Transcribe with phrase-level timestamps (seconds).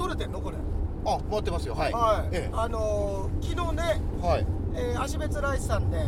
[0.00, 0.56] 撮れてんのこれ？
[1.04, 1.74] あ回ってますよ。
[1.74, 1.92] はい。
[1.92, 4.46] はい、えあのー昨日ね、えはい。
[4.74, 5.98] えー、足別ライスさんで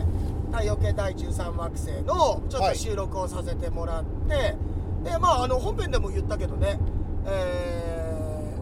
[0.50, 4.56] 太陽系第13惑星のちょっと収録をさせてもらって、
[5.04, 6.78] でまああの本編でも言ったけどね
[7.26, 8.56] え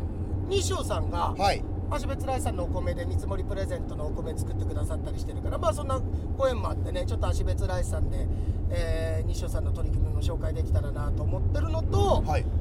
[0.46, 1.62] ー、西尾さんが、はい。
[1.92, 6.00] 足別ライスさんのお米で見積もりプレゼントのお米作ってくださったりしてるからまあそんな
[6.38, 8.28] ご縁もあってねちょっと足別ライスさんで、
[8.70, 12.44] えー、西尾さんの取り組みも紹介できたらなと思ってるのと、はい。
[12.44, 12.59] お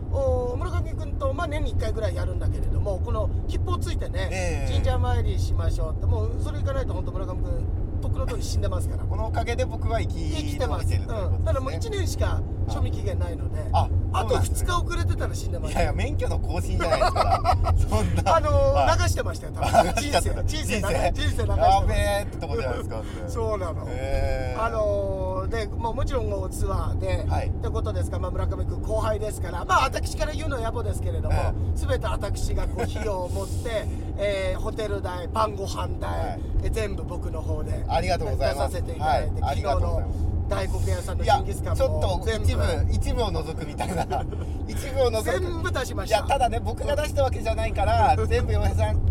[0.57, 4.73] 村上君と、まあ、年に1回ぐらいやるんだけれどもこの切符をついてね、ええ。
[4.73, 7.67] 神社参りしましょうってもうそれ行かないと本当村上君
[8.01, 9.03] とっくの通り死んでますから。
[9.03, 14.69] このおかげで僕は生き生きてます、ねうん、ただもう1年しか賞味期限ないのでああとそうなんですね。
[14.71, 15.71] 2日遅れてたら死んでます。
[15.73, 17.73] いやいや免許の更新じゃないですから。
[17.77, 18.35] そんな。
[18.35, 19.01] あのーはい。
[19.03, 19.93] 流してましたよ多分。
[20.01, 20.81] 人生人生流
[21.13, 23.03] 人生流してまやべしえってとこじゃないですか。
[23.25, 27.47] た そうなの、えーあのーでもうもちろんもうツアーで、はい。
[27.47, 28.17] ってことですか。
[28.17, 29.65] ら、まあ、村上君後輩ですから。
[29.65, 33.85] まあ私から言うのは野暮ですけれども、え全て私がこう費用を持って、
[34.17, 36.39] えーホテル代晩ご飯代、はい。
[36.63, 38.73] え全部僕の方でありがとうございます。
[38.73, 39.61] 出させていただいて、はい。
[39.61, 40.03] 昨日の
[40.49, 44.05] 大黒屋さんのジンギスカンちょっもと一部一部を除くみたいな。
[44.67, 45.39] 一部を除く。
[45.39, 46.17] 全部出しました。
[46.17, 49.08] いやただね僕が出したわけじゃないから 全部嫁さん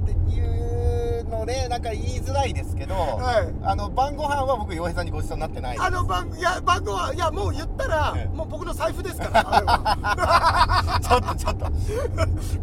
[1.38, 3.54] のねなんか言いづらいですけど、はい。
[3.64, 8.36] あの晩ご飯は僕嫁さんにごちそうになってないあの番いや番号はいやもう言ったら、ええ。
[8.36, 11.66] もう僕の財布ですから ちょっとちょっと。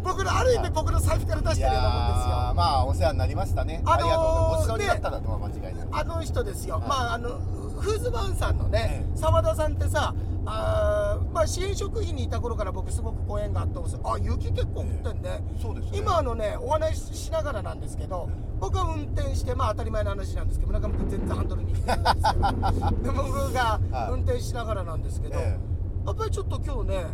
[0.02, 2.34] 僕のある意味僕の財布から出してるようなもんですよ。
[2.34, 4.98] ーまあお世話になりましたね、あのーありがとうございます。
[4.98, 5.72] ったらとは間違いない。
[5.92, 6.88] あの人ですよ、はい。
[6.88, 7.28] まああの
[7.80, 10.14] フーズバーンさんのねえ澤、田さんってさ
[10.46, 15.98] あーまあ支援食品にいた頃から僕すごくご縁があってあ雪結構降ってんね、そうですね。
[15.98, 18.28] 今あのねお話ししながらなんですけど
[18.60, 22.38] 僕は運転してまあ当たり前の話なんですけど村上君全然ハンドル握ってないんですけ
[22.90, 24.12] ど で僕がはい。
[24.12, 25.58] 運転しながらなんですけど、え
[26.06, 27.04] やっぱりちょっと今日ね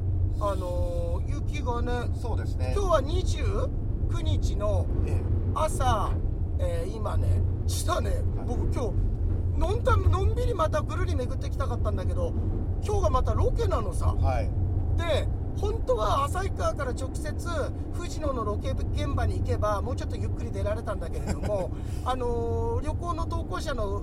[0.40, 2.72] あのー雪がねそうですね。
[2.76, 5.20] 今日は29日のえ
[5.54, 6.10] 朝、
[6.58, 12.32] えー今ね実はね僕今日のんたのんびりまたぐるり巡ってきたかったんだけど
[12.84, 14.14] 今日がまたロケなのさ。
[14.20, 14.50] えはい。
[14.96, 15.28] で
[15.60, 17.32] 本当は旭川から直接
[17.92, 21.70] 藤野のロケ現場に行けばもうちょっとゆっくり出られたんだけれども
[22.04, 24.02] あのー旅行の投稿者の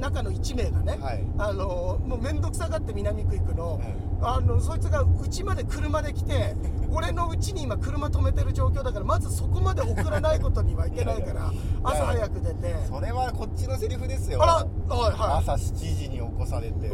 [0.00, 1.24] 中の1名がね、はい。
[1.36, 6.54] あのーもう面倒くさがって南区行くの、えあのそいつがうちまで車で来て
[6.90, 11.52] 俺のうちに今車止めてる状況だからまずそこまで送らないことにはいけないから
[11.82, 12.74] 朝早く出て。
[12.88, 14.40] それはこっちのセリフですよ。
[14.42, 15.38] あらはいはい。
[15.38, 16.90] 朝7時に起こされて。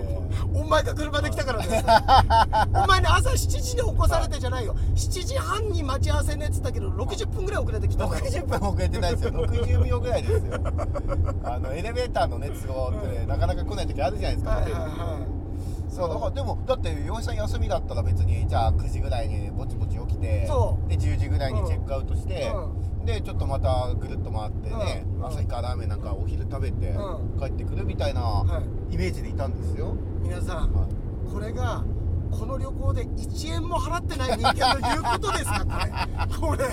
[0.55, 1.85] お前が車で来たからです。
[2.75, 4.75] お前ね朝7時に起こされてじゃないよ。
[4.95, 8.25] 7時半に待ち合わせねっつったけど60分ぐらい遅れてきたんだよ。
[8.25, 10.61] 60分遅れてないですよ60秒ぐらいですよ。
[11.45, 15.40] あのエレベーターのね都合ってね、なかなか来ない時あるじゃないですか、はいはいは
[16.01, 16.15] そう。
[16.15, 20.89] だからでもだって洋平さん休みだったら別にじゃあ9時ぐらいにぼちぼち起きてそう。
[20.89, 22.51] で10時ぐらいにチェックアウトして、
[23.03, 25.27] うでちょっとまたぐるっと回ってね、うん。
[25.27, 28.95] 旭川ラーメンなんかお昼食べてう帰ってくるみたいなはい。
[28.95, 31.33] イメージでいたんですよ、皆さんはい。
[31.33, 31.85] これが
[32.31, 35.67] この旅行で1円も払ってない人間の言うことですか？
[36.41, 36.65] これ。
[36.65, 36.71] こ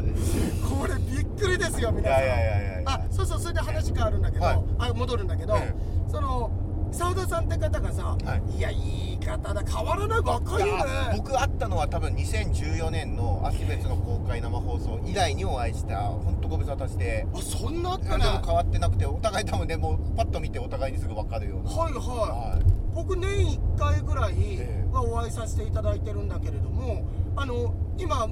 [0.00, 2.22] これびっくりですよ皆さん。
[2.22, 2.90] いやいやいやいやいや。
[2.90, 4.62] あそうそうそれで話変わるんだけど、はい。
[4.78, 5.74] あ戻るんだけど、え。
[6.08, 6.50] その
[6.92, 8.60] 澤田さんって方がさ、、はい。
[8.60, 9.62] や言い方だ。
[9.62, 10.84] 変わらない若いよね。
[11.16, 17.26] 僕会ったのは多分2014年の秋別の公開生放送以来にお会いした本当ご無沙汰して。
[17.34, 21.70] あそんなあっいたねやでも変わってなくてお互い多分ねもうパッと見てお互いにすぐ分かるような。
[21.70, 22.64] はいはい、はい。
[22.94, 24.92] 僕年1回ぐらいええ。
[24.92, 27.06] はお会いさせていただいてるんだけれども
[27.36, 28.26] あの今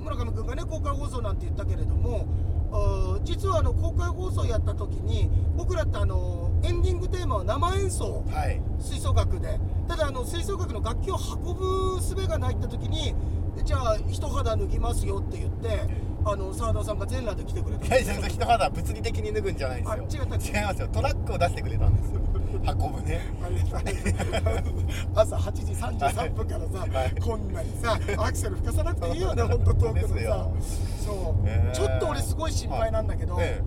[0.00, 2.26] 村上君がね公開放送なんて言ったけれども
[3.24, 8.24] 実はあの公開放送やった時に僕らってあのエンディングテーマは生演奏。
[8.30, 8.60] はい。
[8.80, 9.60] 吹奏楽で。
[9.86, 13.14] ただあの吹奏楽の楽器を運ぶ術がないって時に
[13.64, 15.80] じゃあ一肌脱ぎますよって言って
[16.24, 20.22] あの澤田さんが全裸で来てくれたいやいや人肌物理的に脱ぐんじゃないんですよ。
[20.22, 20.88] あ違った違いますよ。
[20.88, 22.20] トラックを出してくれたんですよ。
[22.66, 23.20] 運ぶね。
[25.14, 27.14] 朝8時33分からさ、はい。
[27.20, 30.48] こんなにさアクセル吹かさなくていいよね本当遠くのさ。
[31.04, 31.72] そう、えー。
[31.72, 33.62] ちょっと俺すごい心配なんだけど、え。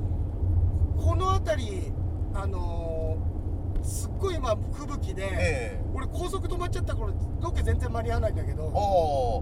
[0.98, 1.92] この辺り
[2.38, 3.38] あのー
[3.84, 5.82] すっごい今吹雪で、ええ。
[5.94, 8.68] 俺高速止まっちゃったからロケ全然間に合わないんだけどあ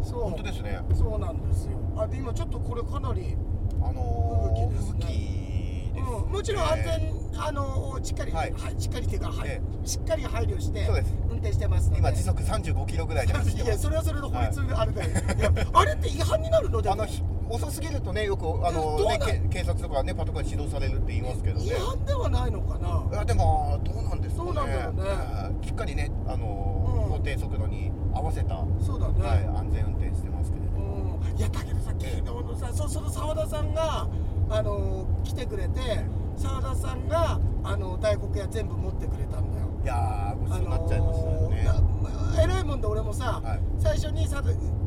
[0.04, 0.22] あそう。
[0.22, 0.80] 本当ですね。
[0.94, 1.80] そうなんですよ。
[1.98, 3.36] あで今ちょっとこれかなり、
[3.82, 5.00] あのー、吹雪ですね。
[5.00, 10.88] 吹雪です、うん、もちろん安全、あのしっかり、ははいいしっかりっていうか、はいえしっかり配慮して
[11.30, 12.00] 運転してますので。
[12.02, 13.72] 今時速35キロぐらいで走っています。
[13.72, 16.80] やそれはそれの法律あれだよ、い、やあれって違反になるの？
[16.92, 19.20] あのひ遅すぎるとねよくあの、ね、
[19.50, 21.66] け警察とかねパトカーに指導されるって言いますけどね。
[21.66, 23.08] 違反ではないのかな？
[23.12, 24.48] いやでもどうなんですかね。
[24.48, 25.02] どうなんだろうね。
[25.02, 25.66] はい。
[25.66, 26.46] しっかりねあの
[27.10, 30.72] 法定速度に合わせた、はそうだね、い、安全運転してますけれど。
[30.72, 30.82] う
[31.34, 31.38] ん。
[31.38, 34.08] いやだけどさ昨日の田さんが
[34.50, 35.80] あの来てくれて
[36.38, 39.68] 澤田さんがあの大黒屋全部持ってくれたんだよ。
[39.84, 43.60] いやーごちそうになっちゃいましたよね、あのーな偉いもんで俺もさ、はい。
[43.78, 44.42] 最初にさ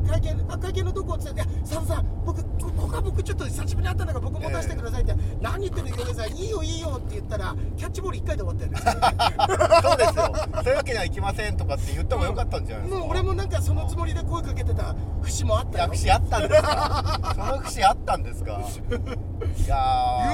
[0.07, 6.29] 会見あ会見のどこっつって「いや佐田さん僕こここは僕ちょっと久しぶりに会ったんだから僕も出してください」って「何言ってるよさん。
[6.35, 8.71] いいよいいよ」って言ったらキャッチボール1回で終わったよ。
[8.71, 8.77] ね
[9.81, 10.33] そうですよ。
[10.63, 15.83] そういうわけにはいきませんとかって言った方がよかったんじゃないですか、もう俺もなんかそのつもりで声かけてた節もあったよ。
[15.85, 17.33] 薬師あったんですか。
[17.35, 18.51] その節あったんですか。
[18.59, 19.77] いや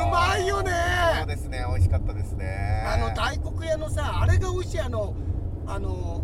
[0.04, 0.08] ー。
[0.08, 0.72] うまいよね。
[1.20, 2.84] そうですね美味しかったですね。
[2.88, 5.14] あの大黒屋のさあれが美味しいあの
[5.68, 6.22] あの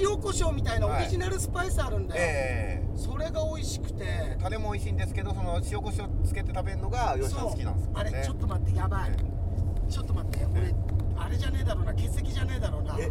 [0.00, 2.96] 塩コショウみたいなオリジナルスパイスあるんだよ、ええ。
[2.96, 4.36] それが美味しくて。
[4.40, 7.94] タレも美味しいんですけどその塩コショウつけて食べるのが吉さん好きなんですよね。
[7.96, 10.74] あれちょっと待ってやばい、えちょっと待って俺
[11.16, 11.92] あれじゃねえだろうな。
[11.92, 12.96] 欠席じゃねえだろうな。
[12.98, 13.10] え？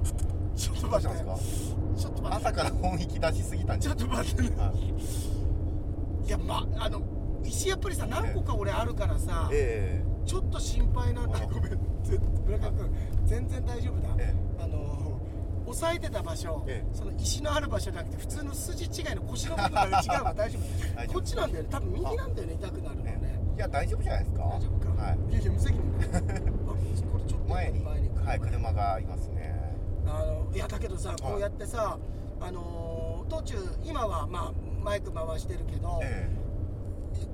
[0.55, 1.15] ちょっと待って。
[1.15, 2.47] ちょっと待って。
[2.47, 4.49] 朝から本気出しすぎたんじゃちょっと待ってね。
[4.57, 6.27] はい。
[6.27, 7.01] いやまあの
[7.43, 11.37] 石やっぱりさ何個か俺あるからさ、えちょっと心配なんだ。
[11.37, 11.71] あごめん。
[12.03, 12.95] ぜ村上君
[13.25, 14.33] 全然大丈夫だ、え
[15.67, 16.95] 押さえてた場所、ええ。
[16.95, 20.63] その石のある場所じゃなくて普通の筋違いの腰の部分が違うわ大丈夫
[20.95, 21.69] 大丈夫こっちなんだよね。
[21.71, 24.43] 多分右なんだよね痛くなるのえねいや大丈夫じゃないですか。
[24.43, 25.31] 大丈夫か、はい。
[25.31, 27.79] いやいや無責任だ これちょっと前に。
[27.79, 29.75] 前にはい車がいますね。
[30.05, 31.97] あのいやだけどさこうやってさ、
[32.39, 34.53] あの途中今はまあ
[34.83, 36.29] マイク回してるけど、え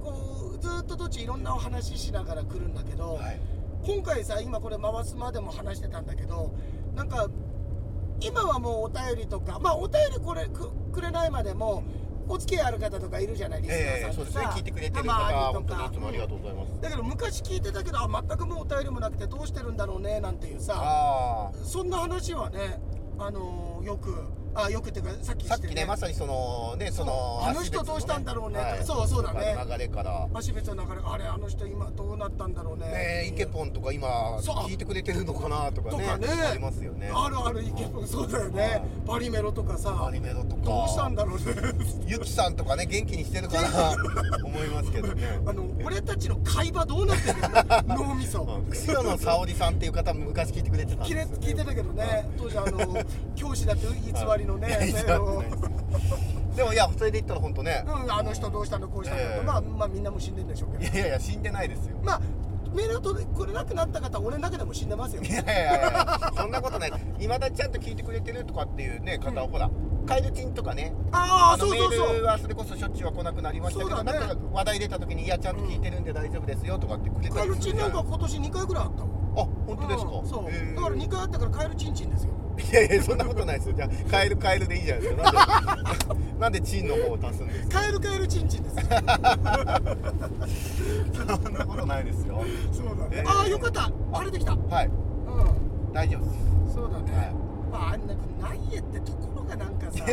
[0.04, 3.40] こうずっと途中いろんなお話ししながら来るんだけど、えはい。
[3.84, 6.52] 今回さ今これ回すまでも話してたんだけど
[6.96, 7.28] なんか
[8.22, 11.84] 今はもうお便りとかまあお便りこれくくれないまでも
[12.28, 14.46] お付き合いある方とかいるじゃないリスナーええそうですね。
[14.46, 15.14] 聞いてくれてる方
[15.54, 16.82] 本当にいつもありがとうございます。
[16.82, 21.52] だけど昔聞いてたけどあ全くもうお便りもなくてどうしてるんだろうねなんていうさ。
[21.64, 22.80] そんな話はね
[23.20, 24.16] あのーよく
[24.54, 28.60] あよくっていうかさっきさっきねまさにそのねそのあの人どうしたんだろうね。
[28.60, 29.56] はいそうそうだね。
[29.70, 30.28] 流れから。
[30.34, 32.88] 足別の流れあれあの人今どうなったんだろうね。
[32.88, 34.08] ねイケポンとか今
[34.40, 36.28] 聞いてくれてるのかなとかねとかね。
[36.50, 37.12] ありますよね。
[37.14, 38.08] あるあるイケポン。
[38.08, 38.62] そうだよね。
[38.62, 38.84] はい。
[39.08, 40.06] バリメロとかさ。
[40.08, 40.62] アニメのとか。
[40.64, 41.44] どうしたんだろうね。
[42.06, 43.96] ゆきさんとかね元気にしてるかな
[44.44, 45.40] 思いますけどね。
[45.46, 47.40] あの俺たちの会話どうなってる
[47.88, 47.96] の？
[48.06, 48.42] 脳みそ。
[48.42, 52.30] うん釧路の沙織さんっていう方も昔聞いてくれてたんですよ、ね、て聞いてたけどね。
[52.38, 53.04] 当時あの
[53.36, 55.52] 教師だって偽りりメールをない
[56.56, 59.46] でもいやそれで言ったら本当ね、うんあの人どうしたのこうしたのええ。
[59.46, 60.98] まあまあみんなも死んでんでしょうけど。
[60.98, 61.98] いやいや死んでないですよ。
[62.04, 62.22] まあ
[62.74, 65.22] メールをとくれなくなった方俺の中でも死んでますよ。
[65.24, 66.94] いやいやいやそんなことない。
[67.20, 69.70] いまだちゃんと聞いてくれてるとかっていうね方は、ほら
[70.06, 70.94] カエルチンとかね。
[71.12, 72.08] ああのそうそうそう。
[72.10, 74.20] メールはそれこそしょっちゅうは来なくなりましたけどそうだね。
[74.20, 80.44] から話題出た時に「いやちゃんと聞いてるんで大丈夫ですよ」とかってくれたカエルチンりするじゃないなんか今年2回ぐらいあったわあ本当ですか、うんそう。
[80.50, 80.76] へー。
[80.76, 82.32] だから2回あったからカエルチンチンですよ。
[82.72, 83.76] いやいやそんなことないですよ。
[83.76, 85.24] じゃあカエルカエルでいいじゃないですか。
[85.24, 87.80] なんで なんでチンの方を足すんですか？
[87.80, 88.82] カエルカエルチンチンですよ。
[91.14, 92.44] そんなことないですよ。
[92.72, 93.28] そうだえー。
[93.28, 93.92] ああよかった。
[94.14, 94.54] 晴れてきた。
[94.54, 94.88] うはい。
[94.88, 94.92] ん。
[95.94, 96.76] 大丈夫です。
[96.76, 97.34] そうだね、はい。
[97.72, 98.14] まああんな
[98.50, 100.04] ないえってところがなんかさ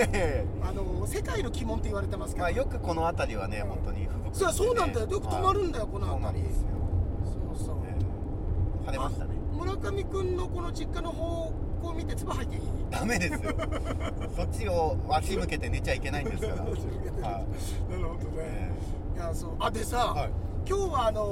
[0.62, 4.08] あの世界の鬼門って言われてますけど、まあよくこの辺りはね、うん本当にね。
[4.32, 5.06] そうそうなんだよ。
[5.08, 11.52] よく止まるんだよこのそうなん辺りですよ、ー晴れましたね村上くんのこの実家の方
[11.82, 12.62] 向見て唾吐いていい？
[12.90, 13.54] ダメですよ。
[14.36, 16.62] そっちを足向けて寝ちゃいけないんですから。
[16.62, 17.92] 足向けてはい。
[17.92, 18.72] なるほどね、
[19.16, 19.50] えいやそう。
[19.60, 20.30] あでさ、はい。
[20.68, 21.22] 今日はあの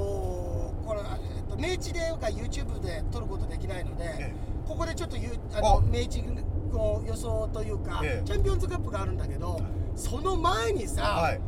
[0.83, 1.03] ーこれ、え
[1.41, 4.33] っと、明治でが YouTube で撮ることできないので、え
[4.67, 5.61] ここでちょっとゆあ。
[5.61, 6.23] のあ明治
[6.71, 8.25] の予想というか、ええ。
[8.27, 9.59] チャンピオンズカップがあるんだけど、
[9.95, 11.39] その前にさ、はい。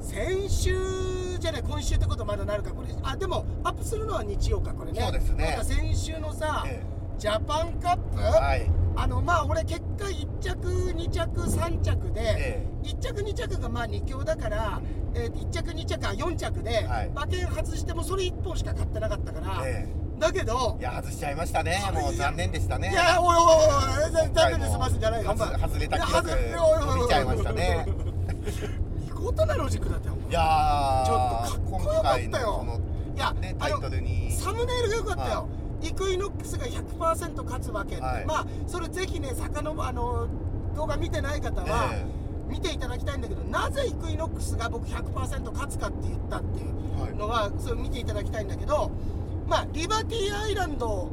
[0.00, 0.76] 先週
[1.52, 2.88] じゃない今週ってことまだなるかこれ。
[3.02, 5.00] あでもアップするのは日曜かこれね。
[5.00, 5.44] そうですね。
[5.44, 6.82] なんか先週のさ、え
[7.18, 8.70] ジャパンカップ、はい。
[8.96, 14.80] あのまあ俺結果1着2着3着で、え1着2着がまあ2強だから、
[15.14, 17.08] えー、1着2着は4着で、はい。
[17.08, 21.82] 馬券外してもそれ1本しか買ってなかったから、えだけどいや外しちゃいましたね。
[21.92, 22.90] もう残念でしたね。
[22.90, 23.44] いやおいおい
[24.04, 24.96] おい残念で済ます。
[24.96, 25.34] んじゃないよ。
[25.36, 27.86] 外れた記録いや外れ伸びちゃいましたね。
[29.04, 32.24] 見事なロジックだったよいやーちょっとかっこよかったよ。
[32.24, 32.80] 今回の
[33.14, 34.32] いやねタイトルに。
[34.32, 35.40] サムネイルが良かったよ。
[35.40, 35.46] は、
[35.82, 38.24] イクイノックスが100%勝つわけ、はい。
[38.24, 40.26] まあそれぜひね遡あの
[40.74, 42.06] 動画見てない方は、え
[42.48, 47.14] 見ていただきたいんだけどなぜイクイノックスが僕100%勝つかって言ったっていうえはい。
[47.14, 48.90] のはそれ見ていただきたいんだけど
[49.46, 51.10] まあリバティアイランド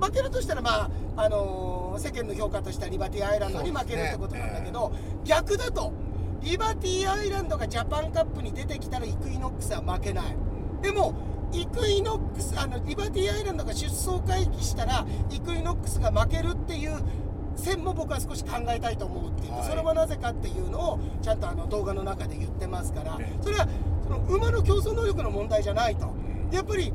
[0.00, 4.90] 負けるとしたらまああのー世間の評価としてはリバティアイランドに負けるってことなんだけど、
[5.24, 5.92] 逆だと
[6.42, 10.36] リバティアイランドがジャパンカップに出てきたらイクイノックスは負けない。
[10.82, 11.14] でも
[11.52, 16.98] イクイノックスあのリバティアイランドが出走回避したらイクイノックスが負けるっていう
[17.54, 19.64] 線も僕は少し考えたいと思うっていう、はい。
[19.64, 23.68] それはなぜかっていうのをちゃんとあの動画の中で言ってますからええそれは
[24.02, 26.12] その馬の競争能力の問題じゃないと。
[26.50, 26.92] やっぱり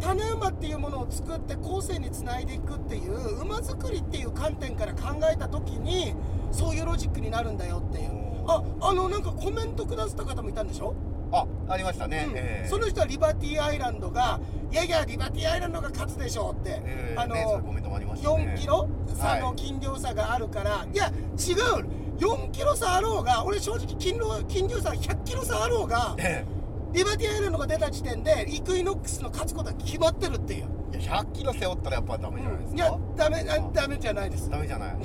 [0.00, 6.14] 種馬っていうものを作って後世につないでいくっていう馬作りっていう観点から考えた時に
[6.50, 10.94] そういうロジックになるんだよっていうああのなんかコメントくださった方もいたんでしょ？
[11.32, 12.36] あありましたね、うん。
[12.36, 12.68] ええ。
[12.68, 14.38] その人はリバティアイランドが
[14.70, 18.06] いやいやリバティアイランドが勝つでしょうって、ええあの、ねあね。
[18.20, 18.88] 4キロ？
[19.16, 21.86] 差のはい斤量差があるから、い、や違う。
[22.18, 26.44] 4キロ差あろうが俺正直斤量斤量差100キロ差あろうがえ
[26.92, 33.70] リバティアイランドが出た時点でイクイノックスの勝つことは決まってるっていう、えいや100キロ背負ったらやっぱダメじゃないですか、いやダメあ。
[33.72, 34.50] ダメじゃないです。
[34.50, 34.96] ダメじゃない。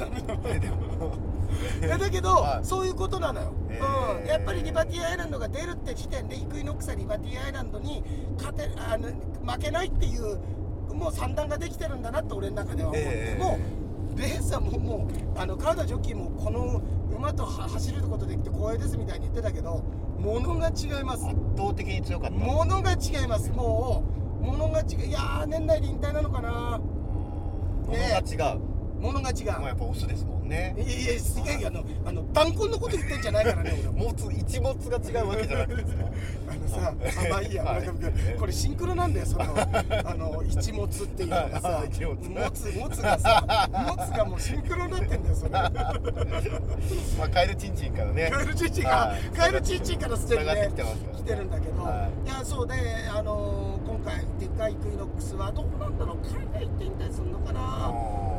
[0.45, 0.75] えでも
[1.81, 2.65] いやだけど、はい。
[2.65, 4.21] そういうことなのよ、えー。
[4.21, 8.03] うん、やっぱりリバティアイランドが出るって時点でイクイノックスはリバティアイランドに
[8.37, 9.07] 勝てあの
[9.51, 10.39] 負けないっていう
[10.93, 16.81] もう算段ができてるんだなって俺の中では思って、えーもうレースはもうもうあの川田ジョッキーもこの
[17.15, 19.83] 馬とは走ることできて光栄ですみたいに言ってたけど
[20.17, 22.35] 物が違います圧倒的に強かった。
[22.35, 23.51] 物が違います。
[23.51, 24.03] も
[24.41, 26.79] う物が違ういやー年内で引退なのかな
[27.85, 28.59] 物が違う、
[28.99, 30.75] 物が違う、まあやっぱオスですもんね。
[30.77, 36.05] いやいやすげえあのあの弾痕のこと言ってんじゃないからね俺持つ一物が違うわけじゃなくてですか
[36.49, 36.93] あのさ、
[37.25, 37.89] あまあいいや、はい。
[38.39, 39.43] これシンクロなんだよ、その、
[40.05, 45.51] あの一物っていうのがさ持つ、持つがさ、持つがもうシンクロになってんだよ、それ。
[45.51, 45.71] ま
[47.25, 48.29] あカエルチンチンからね。
[48.31, 50.71] カエルチンチンがは、カエルチンチンからすでにね
[51.17, 52.29] 来てるんだけど、はい。
[52.29, 52.73] いや、そうで、
[53.13, 58.36] あの今回、でっかいイクイノックスはどうなんだろう、海外行って引退するのかな。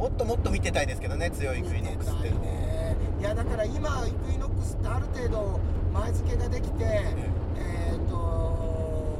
[0.00, 2.28] もっともっと見てたいですけどね強いクイノックスって。
[2.28, 5.60] いうねいやだから今イクイノックスってある程度
[5.92, 9.18] 前付けができてえっ、と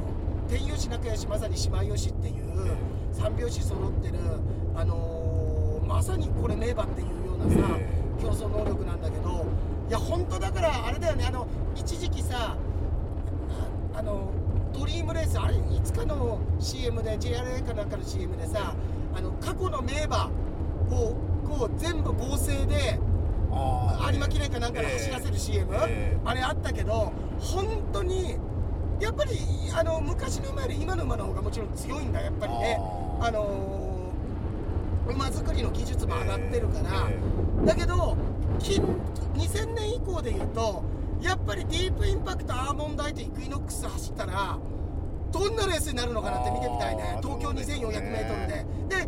[0.49, 2.35] 天吉仲良しまさに姉妹吉っていう
[3.13, 4.17] 三拍子揃ってる
[4.73, 9.45] あのーまさにこれ名馬っていうようなさえ競争能力なんだけど
[9.87, 11.45] いや本当だからあれだよねあの
[11.75, 12.57] 一時期さ
[13.93, 14.31] ああの
[14.73, 18.73] ドリームレースあれいつかの CM で JRA かなんかの CM でさ
[19.13, 20.31] あの過去の名馬
[20.95, 21.15] を
[21.47, 22.99] こう全部合成で
[24.11, 28.35] 有馬記念かなんかで走らせる CM、ええあれあったけど本当に
[28.99, 29.31] やっぱり
[29.75, 32.77] あの昔の馬より今の馬の方がもちろん強いんだやっぱりね。
[33.19, 33.91] あのー
[35.07, 38.15] 馬作りの技術も上がってるから、えだけど
[38.59, 38.81] 近
[39.33, 40.83] 2000年以降で言うと
[41.21, 44.57] やっぱりディープインパクトアーモンドアイとイクイノックス走ったら
[45.31, 47.19] どんなレースになるのかなって見てみたいね。
[47.21, 49.05] 東京そうですね 2400m で。
[49.05, 49.07] で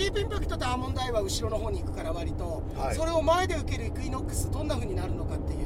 [0.00, 2.94] ディープインパクトとアーモンドアイは後ろの方に行くから割と、はい。
[2.94, 5.60] それを前で受けるイクイノックスどんな風になるのかっていう。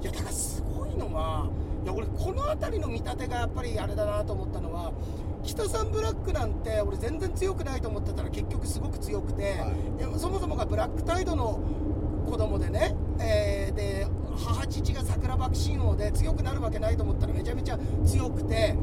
[0.00, 1.50] いやだからすごいのは
[1.84, 4.92] いや俺この辺りの見立てがやっぱりあれだなと思ったのは
[5.42, 9.66] 北サンブラックなんて俺全然強くないと思ってたら結局すごく強くて、は
[10.16, 10.18] い。
[10.18, 11.60] そもそもがブラックタイドの
[12.30, 18.74] 子供でね、えーで母父が桜爆心王で強くなるわけないと思ったらめちゃめちゃ強くて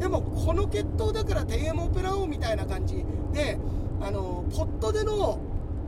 [0.00, 3.58] でもこの血統だからテーマオペラ王みたいな感じで
[4.04, 5.38] あのポットでの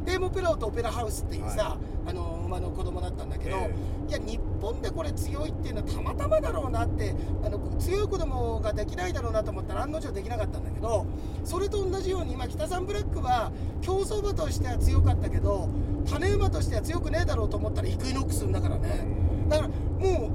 [0.06, 3.75] テーマオペラ王とオペラハウスっていうさ、はあの馬の子供だったんだけど、え
[4.08, 7.12] いや日本でこれ強いっていうのはたまたまだろうなって
[7.44, 11.06] あの強い子供ができないだろうなと思ったら案の定できなかったんだけど
[11.44, 13.50] それと同じように今北サンブラックは
[13.82, 15.68] 競走馬としては強かったけど
[16.08, 19.04] 種馬としては強くねえだろうと思ったらイクイノックスだからね。
[19.49, 20.30] だからも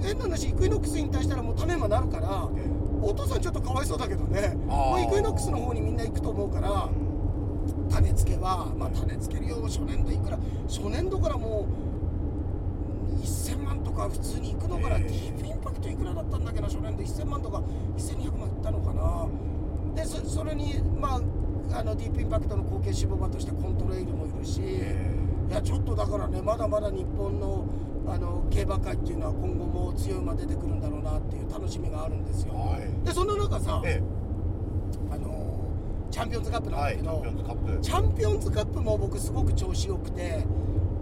[0.00, 2.48] う変な話イクイノックスに対したらもう種馬なるから
[3.02, 4.54] お父さんちょっとかわいそうだけどね。
[4.66, 6.88] もうイクイノックスの方にみんな行くと思うから
[7.92, 11.92] 種付けはまあ種付けるよ初年度いくら初年度からもう
[13.22, 15.02] 1000万とか普通に行くのかな、ええ。
[15.04, 17.62] ディープインパクトいくらだったんだっけな初年度1000万とか
[17.96, 19.28] 1200万いったのかな。
[19.94, 21.20] でそそれにま
[21.70, 25.14] ああのディープインパクトの後継志望馬としてコントレイルもいるし、え
[25.50, 27.66] いやちょっとだからねまだまだ日本の
[28.06, 33.06] あの競馬界っていうのは今後も強い馬出てくるんだろうなっていう楽しみがあるんですよ、はい。
[33.06, 34.11] でそんな中さ、えあの
[36.12, 37.80] チャンピオンズカップなんはいだけど、チャンピオンズカップ。
[37.80, 40.44] チャンピオンズカップも僕すごく調子よくて、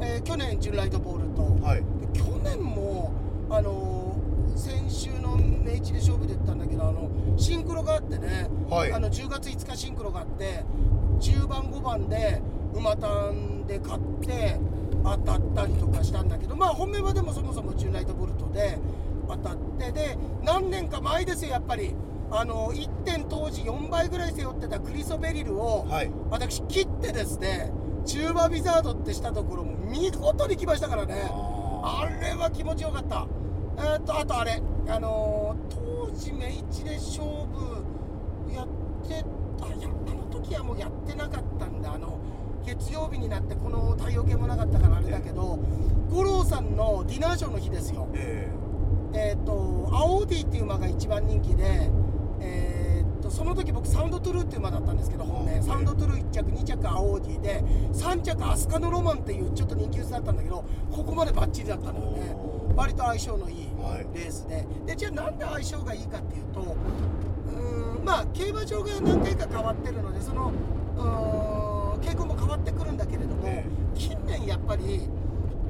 [0.00, 1.80] えー去年ジュンライトボールと、はい。
[1.80, 3.12] で去年も
[3.50, 8.92] あのー先週の明治で勝負で言ったんだけどあのシンクロがあってね、はい。
[8.92, 10.64] あの10月5日シンクロがあって
[11.20, 12.40] 10番5番で
[12.74, 14.58] 馬単で勝って
[15.02, 18.78] 当たったりとかしたんだけどまあ本命はでもそもそもジュンライトボルトで
[19.28, 21.94] 当たってで何年か前ですよやっぱり
[22.32, 26.10] あの1点当時4倍ぐらい背負ってたクリソベリルを、はい。
[26.30, 27.72] 私切ってですね
[28.06, 31.14] 中馬ビザードってしたところも見事に来ましたからね。
[31.82, 33.26] あれは気持ちよかった。
[33.78, 34.62] えーっとあとあれ。
[34.88, 37.84] あのー当時明治で勝負
[38.52, 38.68] やっ
[39.06, 39.22] てや
[39.62, 41.92] あの時はもうやってなかったんだ。
[41.94, 42.18] あの
[42.64, 45.58] 月曜日になってこの太陽系もなかったからあれだけど
[46.10, 48.08] 五郎さんのディナーショーの日ですよ。
[48.14, 48.50] え
[49.12, 49.36] え。
[49.40, 51.90] っ、とアウォーディーっていう馬が一番人気で、
[52.40, 55.62] えー、とその時僕サウンドトゥルーっていう馬だったんですけど本命。
[55.62, 62.36] サウンドトゥルー1着2着アウォーディーで3着アスカのロマンっていうちょっと人気薄だったんだけどここまでバッチリだったのよね。
[62.74, 63.68] 割と相性のいい
[64.14, 64.66] レースで。
[64.86, 70.52] でじゃあなんで相性がいいかっていうとうーんまあ競馬場が何回か変わってるのでその
[70.96, 73.64] うーん傾向も変わってくるんだけれども、え。
[73.94, 75.08] 近年やっぱり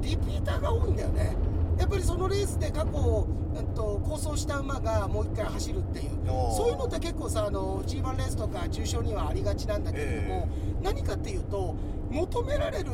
[0.01, 1.35] リピーターが多いんだよね。
[1.77, 6.09] やっぱりそのレースで過去、うん、と構想した馬がもう一回走るっていう。
[6.55, 10.47] そういうのって結構さあの G1 レースとか重賞にはありがちなんだけれども、
[10.81, 11.75] 何かっていうと
[12.09, 12.91] 求められる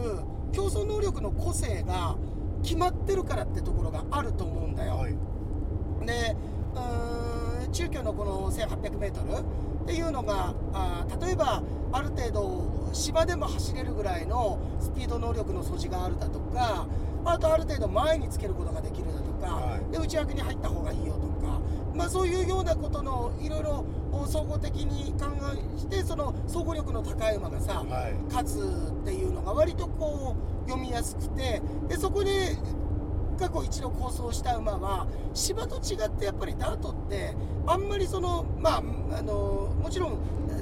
[0.52, 2.16] 競争能力の個性が
[2.64, 4.98] 決まってるからってところがあると思うんだよ。
[4.98, 5.12] はい。
[6.06, 6.36] で
[6.76, 11.62] うーん中距のこの 1800m っていうのがあー例えば
[11.92, 16.88] ある程度芝でも走れるぐらいのスピード能力の素地があるだとか
[17.26, 19.92] あとある程度前につけることができるだとか、はい。
[19.92, 21.60] で内枠に入った方がいいよとか、
[21.94, 28.14] まあ、そういうようなことのいろいろお総合的に考えしてその総合力の高い馬がさ、はい。
[28.30, 28.60] 勝つ
[29.02, 32.58] っていうのが割とこう読みやすくてでそこで
[33.40, 37.36] 過去一度構想した馬は芝と違ってやっぱりダートって
[37.68, 40.18] あんまりそのまああのもちろん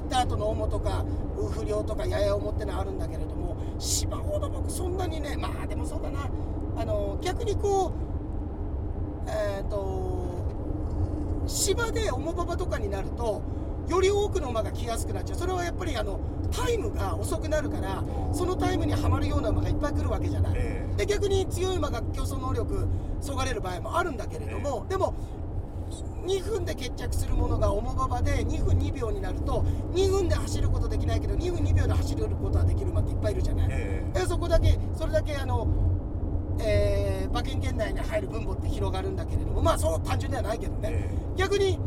[0.08, 1.04] ダートの重とか
[1.52, 6.28] 不良とかやや重ってのはあるんだけれども芝ほど僕そんなにねまあでもそうだな。
[6.78, 7.92] あの逆にこ
[9.26, 10.44] うえっ、と
[11.46, 13.42] 芝で重馬場とかになると
[13.88, 15.38] より多くの馬が来やすくなっちゃう。
[15.38, 16.20] それはやっぱりあの
[16.50, 20.52] タイムが遅くなるからそのタイムにはまるような馬がいっぱい来るわけじゃない。
[20.56, 22.86] えで逆に強い馬が競争能力
[23.20, 25.14] そがれる場合もあるんだけれども、でも
[26.26, 33.68] 2分で決着するものが重馬場で2分2秒になると2分で走ることできないけど2分2秒で走ることができる馬っていっぱいいるじゃない。
[33.70, 35.66] えでそこだけそれだけあの、
[36.60, 41.78] えー馬券圏内に入る分母って広がるんだけれどもまあそう単純ではないけどね、え逆に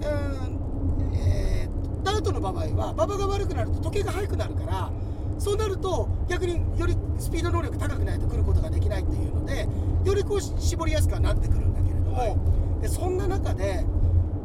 [0.00, 4.90] うーん、えーダートの場合は馬場が悪くなると時計が速くなるから
[5.38, 9.66] そうなると逆によりスピード能力高くないと来ることができないっていうので
[10.04, 12.36] よりこうし絞りやすくはなってくるんだけれども、はい
[12.80, 13.84] でそんな中で、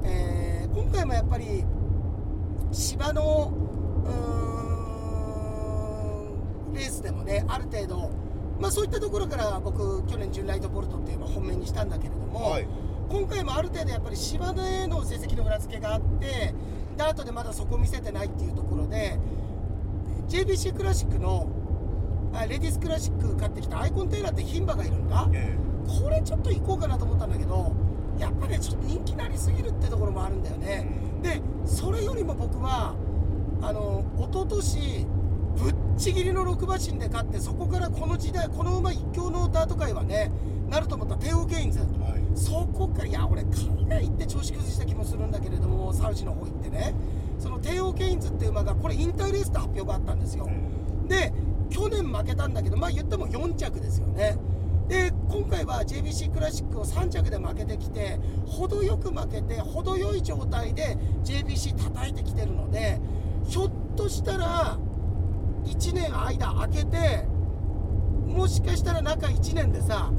[0.03, 1.63] えー今回もやっぱり
[2.71, 3.53] 芝の
[6.73, 8.09] レースでもねある程度、
[8.59, 12.67] まあ、そういったところから僕去年ジュンライトボルトっていうのを本命にしたんだけれども、はい。
[13.09, 16.55] 今回もある程度やっぱり芝での成績の裏付けがあって
[16.97, 19.19] ダートでまだそこ見せてないっていうところで
[20.27, 21.47] JBC クラシックの
[22.33, 25.29] あレディスクラシック買ってきたアイコンテーラーって牝馬がいるんだ。
[25.33, 25.55] え。
[25.85, 27.71] これちょっと行こうかなと思ったんだけど
[28.19, 30.87] やっぱねちょっと人気なりすぎるってところもあるんだよね。
[31.21, 32.95] でそれよりも僕は
[33.61, 35.07] あの一昨年
[35.55, 40.31] ぶっちぎりの6馬身で勝ってそこからこの時代この馬一強のダート界はね
[40.69, 41.79] なると思ったテオ・ケインズ。
[41.79, 42.37] はい。
[42.37, 46.93] そこからいや俺海外行って調子崩した気もするんだけれどもサウジの方行ってね。
[47.39, 50.49] そのテオ・ケインズっていう馬がこれ引退レースで発表があったんですよ。
[51.07, 51.33] で
[51.69, 54.37] 去年負けたんだけどまあ言っても4着ですよね
[54.87, 62.99] で今回は JBC クラシックを3着で負けてきて程よく負けて程よい状態で JBC 叩いてきてるので
[63.47, 64.77] ひょっとしたら
[65.65, 67.25] 1年間空けて
[68.27, 70.11] もしかしたら中1年でさ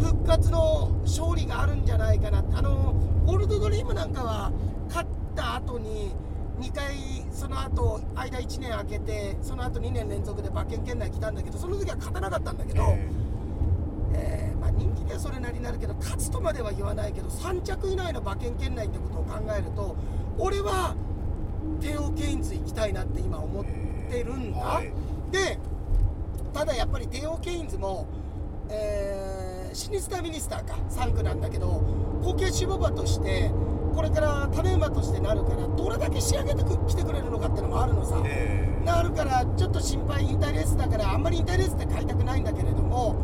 [0.00, 2.56] 復活の勝利があるんじゃないかなって。
[2.56, 2.94] あの
[3.26, 4.52] ゴールドドリームなんかは
[4.88, 6.12] 勝った後に
[6.60, 6.94] 2回
[7.32, 13.08] その後間1年空けてその後2年連続で馬券圏内来たんだけどその時は勝たなかったんだけど、え
[14.14, 19.96] えーまあ、人気ではそれなりになるけど勝つとまでは言わないけど3着以内の馬券圏内ってことを考えると
[20.38, 20.94] 俺は
[21.80, 24.92] テーオーケインズ行きたいなって今思ってるんだ、はい。
[25.30, 25.58] で
[26.52, 28.06] ただやっぱりテーオーケインズも、
[28.68, 29.42] えー
[29.74, 31.66] シニスターミニスターか産駒なんだけど
[32.22, 33.50] 後継種牡馬として
[33.94, 43.16] これから種馬としてなるからどれだけ仕上げてきてくれるのかってのもあるのさ、えなるからちょっと心配引退レースだからあんまり引退レースって買いたくないんだけれども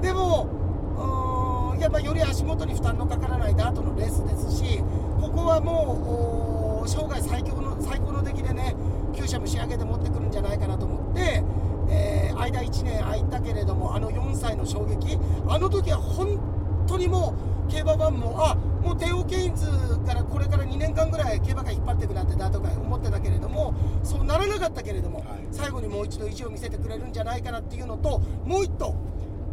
[0.00, 4.82] でもやっぱより足元に負担のかからないダートのレースですし
[5.20, 8.74] ここはもうお生涯最強の最高の出来でね
[9.14, 11.42] 厩舎も仕上げて持ってくるんじゃないかなと思って、
[11.90, 17.34] えー間1年空いたけれどもあの4歳の衝撃あの時は本当にも
[17.68, 19.66] う競馬ファンもあもうテオ・ケインズ
[20.06, 25.46] からこれから2年間ぐらい競馬が引っ張っていくなってダート界思ってたけれどもそうならなかったけれども、はい。
[25.52, 28.94] 最後にもう一度意地を見せてくれるんじゃないかなっていうのともう一頭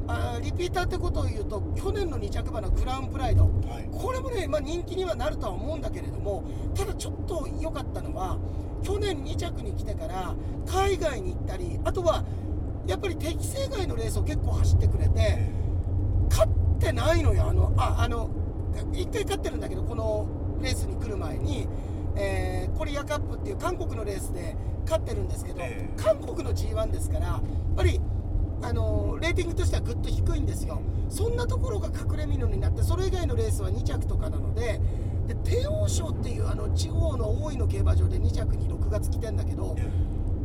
[0.07, 3.43] あーリピーターってことを言うと去年の2着馬のクラウンプライド。
[3.43, 3.89] はい。
[3.91, 6.43] これもね、まあ、人気にはなるとは思うんだけれども
[6.75, 8.37] ただちょっと良かったのは
[8.83, 12.23] 去年2着に来てから海外に行ったりあとは
[12.85, 15.51] やっぱり適正外のレースを結構走ってくれて
[16.29, 18.29] 勝ってないのよあのああの
[18.93, 20.27] 1回勝ってるんだけどこの
[20.61, 21.67] レースに来る前に、
[22.15, 26.01] えーコリアカップっていう韓国のレースで勝ってるんですけど、ええ。
[26.01, 27.41] 韓国の G1 ですからやっ
[27.75, 27.99] ぱり
[28.61, 30.81] あのレーティングとしてはぐっと低いんですよ。
[31.09, 34.81] そんなところが隠れ蓑になってそれ以外のレースは2着とかなので
[35.27, 39.75] で帝王賞っていうあの地方の大井の競馬場で2着に6月来てんだけど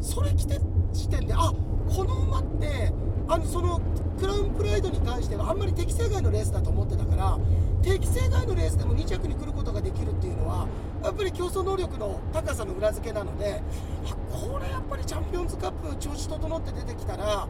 [0.00, 0.60] それ来て
[0.92, 1.52] 時点であ
[1.88, 2.92] この馬って
[3.28, 3.80] あのその
[4.18, 7.38] クラウンプライドに関してはあんまり適正外のレースだと思ってたから
[7.82, 10.68] 適正外のレースでも2着に来ることができるっていうのは
[11.02, 13.62] やっぱり競争能力の高さの裏付けなので
[14.06, 17.48] あこれやっぱりチャンピオンズカップ調子整って出てきたら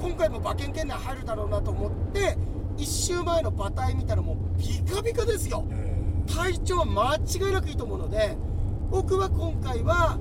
[0.00, 2.36] 今回も馬券圏内入るだろうなと思って
[2.78, 5.64] 1週前の馬体見たらもうビカビカですよ。
[6.26, 8.36] 体調は間違いなくいいと思うので
[8.90, 10.18] 僕は今回は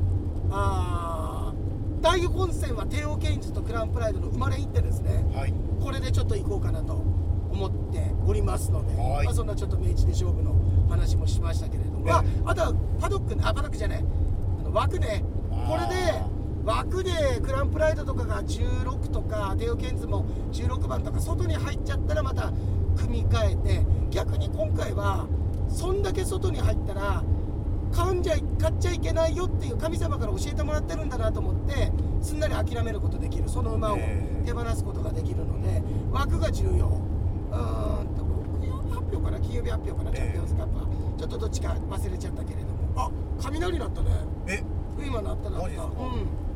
[0.51, 5.25] あー大本戦は帝王ケインズとクラウンプライドの生まれ行ってですね。
[5.33, 5.53] はい。
[5.81, 9.25] これでちょっと行こうかなと思っておりますので、はい。
[9.25, 10.55] まあ、そんなちょっと明治で勝負の
[10.89, 12.13] 話もしましたけれども、ええ。
[12.13, 15.23] ああとはパドックねあパドックじゃないあの枠ね
[15.67, 16.27] これであ
[16.69, 22.53] 枠でクラウンプライドとかが16とか帝王ケインズも16番とか外に入っちゃったらまた
[22.95, 25.25] 組み替えて逆に今回は
[25.67, 27.23] そんだけ外に入ったら
[27.91, 33.49] 買うんじゃ買っちゃいけないよっていう神様から教えてもらってるんだなと思ってすんなり諦めることできる。
[33.49, 34.45] その馬をええ。
[34.45, 36.69] 手放すことができるので枠が重要。
[36.69, 39.39] うーんと木曜日発表かな？
[39.39, 40.11] 金曜日発表かな？
[40.11, 40.17] ええ。
[40.17, 40.85] チャンピオンズカップは。
[41.17, 42.77] ちょっとどっちか忘れちゃったけれども。
[42.95, 44.07] あ雷鳴ったね。
[44.47, 44.63] え？
[45.03, 45.65] 今鳴った鳴った。
[45.65, 46.48] うん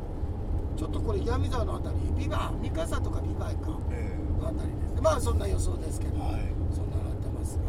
[0.76, 5.00] ちょっとこれ岩見沢のあたりビバ三笠とかビバイかえのあたりですね。
[5.00, 6.52] まあそんな予想ですけど、はい。
[6.74, 7.64] そんななってますが。
[7.64, 7.66] い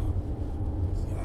[1.16, 1.18] や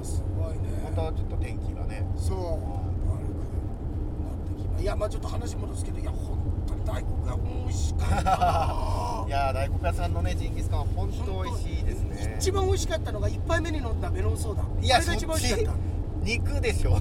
[0.00, 0.04] ー。
[0.04, 0.82] すごいね。
[0.84, 2.06] またちょっと天気がね。
[2.16, 2.38] そう。
[2.38, 8.14] 悪くなってきまいやまあちょっと話戻すけどいや本当に大黒が美味しかった。
[8.22, 12.36] な いやー大黒屋さんのねジンギスカンは本当美味しいですね。
[12.38, 14.62] 一番美味しかったのが一杯目に飲んだメロンソーダ。
[14.82, 15.87] いやあれが一番美味しかった
[16.28, 16.98] 肉でしょ。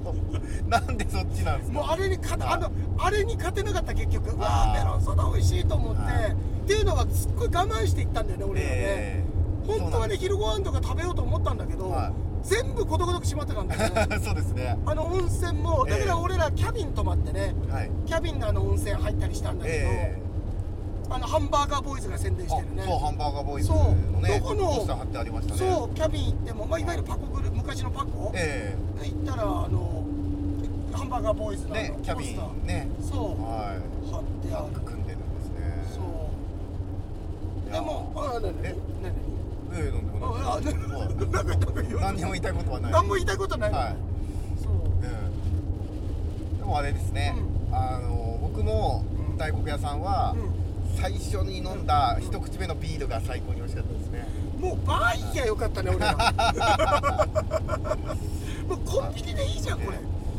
[0.68, 1.74] なんでそっちなんですか？
[1.78, 4.30] もうあれに勝あのあれに勝てなかった結局。
[4.30, 6.30] うわメロンソーダ美味しいと思って、はい。
[6.32, 6.34] っ
[6.66, 9.24] ていうのはすっごい我慢していったんだよね俺はね、え
[9.66, 12.12] 本当はね昼ご飯とか食べようと思ったんだけど、はい。
[12.42, 14.78] 全部ことごとく閉まってたんだけどーそうですね。
[14.86, 16.06] あの温泉もだかええ。
[16.06, 17.90] ら俺らキャビン泊まってねはい。
[18.06, 20.18] キャビンのあの温泉入ったりしたんだけど、え
[21.10, 22.82] あのハンバーガーボーイズが宣伝ーしてるね。
[22.82, 24.72] あそうハンバーガーボーイズそうのねどこの
[25.56, 30.04] そうキャビン行っても、まあ、いわゆるパコグル昔のパコ、え行ったらあの
[30.92, 32.88] ハンバーガーボーイズえのねキャビンね。
[33.00, 33.42] そう。
[33.42, 34.10] はい。
[34.12, 34.80] 貼ってタある。
[34.84, 35.82] 組んでるんですね。
[35.94, 36.02] そ
[37.70, 37.72] う。
[37.72, 38.76] でもあ何え？
[39.02, 39.14] 何
[39.80, 41.40] ええなんでもな
[41.82, 42.92] い何にも言いたいことはない。
[42.92, 43.70] 何も言いたいことない。
[43.72, 43.96] の、はい。
[44.62, 44.72] そう。
[44.74, 47.34] うんでもあれですね、
[47.72, 49.38] あの僕もうん。
[49.38, 54.03] 大黒屋さんはう最初に飲んだ一口目のビールが最高に美味しかったです
[54.64, 56.32] もうバー行きゃよかったね俺は
[58.68, 59.98] もうコンビニでいいじゃんこれ、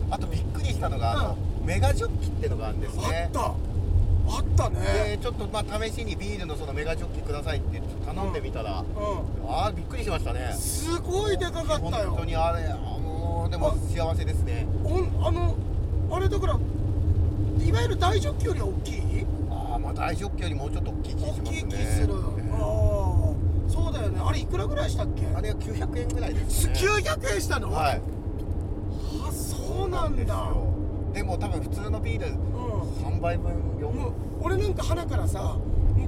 [0.09, 3.41] あとびっくりしたのがあのメガジョッキってのがあるんですあねった。
[3.41, 8.83] あったでねちょっとまあ試しにビールのそのメガジョッキくださいって頼んでみたら、う
[9.47, 10.49] ああびっくりしましたね。
[10.49, 14.65] んすごいでかかった本よ当にあれあもうでも幸せですね。
[14.83, 15.27] おん。
[15.27, 15.55] あの
[16.11, 16.53] あれだから
[17.63, 19.25] いわゆる大ジョッキよりは大きい？
[19.51, 21.43] ああまあ大ジョッキよりもうちょっと大きい気しますね。
[21.45, 22.51] 大きい気する、ああそうだよね
[24.27, 25.25] あれいくらぐらいしたっけ？
[25.35, 26.73] あれは900円ぐらいですね。
[26.73, 27.71] 900円したの？
[27.71, 28.01] はい。
[29.27, 30.17] あそうなんだ。
[30.17, 30.73] ですよ。
[31.13, 32.31] でも多分普通のビールう
[33.01, 35.59] 3杯分ん4もう俺なんか花からさも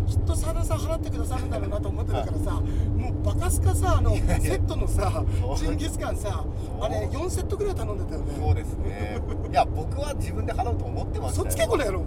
[0.06, 5.24] うきっとさださん払ってくださるんだろうなと思ってたからさ、もうバカスカさあのセットのさ
[5.56, 6.44] ジンギスカンさ
[6.82, 8.34] あれ4セットぐらい頼んでたよね。
[8.38, 12.06] そうですねいや僕は自分で払うと思ってましそっつけこの野郎。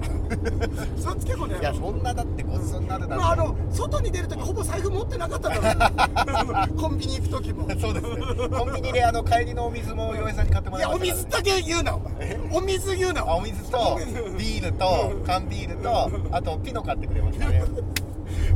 [0.96, 1.60] そっつけこの野郎。
[1.60, 7.68] いやそんなだってごちそうになるなんて、まあ、あの外に出るときほぼ財布持ってなかっただろ コンビニ行く時も。
[7.80, 8.48] そうですね。
[8.50, 10.96] コンビニであの帰りのお水も洋平さんに買ってもいやおら。
[10.96, 12.38] いました水だけ言うなお前。
[12.52, 13.22] お水言うな。
[13.22, 13.98] あお水と
[14.38, 17.64] ビールと缶ビールとあとピノ買ってくれましたね。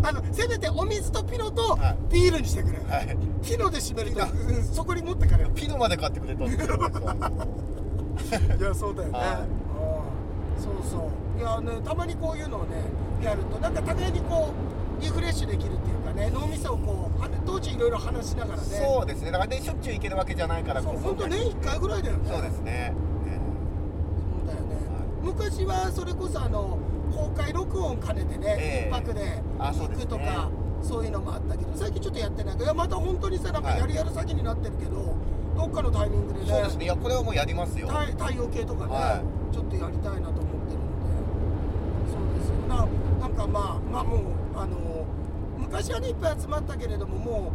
[0.03, 1.97] あのせめてお水とピノとはい。
[2.13, 3.17] ビールにしてくれ、はい。
[3.43, 6.79] ピノで締めるとピうんそこに持ってかれよピノまで買ってくれたんですよ
[8.59, 9.19] いやそうだよね、
[10.59, 11.39] そうそう。
[11.39, 12.77] いやねたまにこういうのをね
[13.23, 14.51] やるとなんか互いにこ
[14.99, 18.65] うリフレッシュできるっていうかね脳みそをこうは当時いろいろ話しながらね。
[18.65, 19.31] そうですね。
[19.33, 22.31] だからねしょっちゅう行けるわけじゃないからそう本当年1回ぐらいだよね。
[22.31, 22.95] そうですね。
[24.47, 24.77] そうだよね、
[25.23, 26.79] 昔はそれこそあの
[27.15, 28.89] 公開録音兼ねてね、ええ。
[28.89, 30.49] 一泊で行くとか
[30.83, 33.81] そういうのもあったけど最近ちょっとやってないからいやまた本当にさなんかはい。
[33.81, 35.15] やるやる先になってるけど、
[35.57, 36.85] どっかのタイミングでねそうですね。
[36.85, 37.89] いやこれはもうやりますよ。
[37.89, 41.15] 太太陽系とかね、はちょっとやりたいなと思ってるので。
[42.11, 42.49] そうです。
[42.49, 42.87] よな
[43.21, 44.21] なんかまあまあもう
[44.57, 45.07] あの
[45.59, 47.53] 昔はねいっぱい集まったけれどもも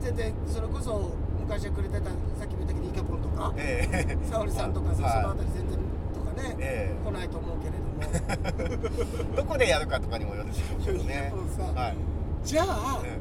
[0.00, 4.18] う全然それこそ昔はくれてたさっきも言ったけどイケポンとかええ。
[4.28, 5.12] 沙織さんとかさ、はい。
[5.12, 5.78] そのあたり全然
[6.14, 7.86] とかね、え来ないと思うけれども。
[7.96, 11.32] え どこでやるかとかにもよるでしょうけどね。
[11.74, 11.96] はい、
[12.44, 13.18] じゃあえ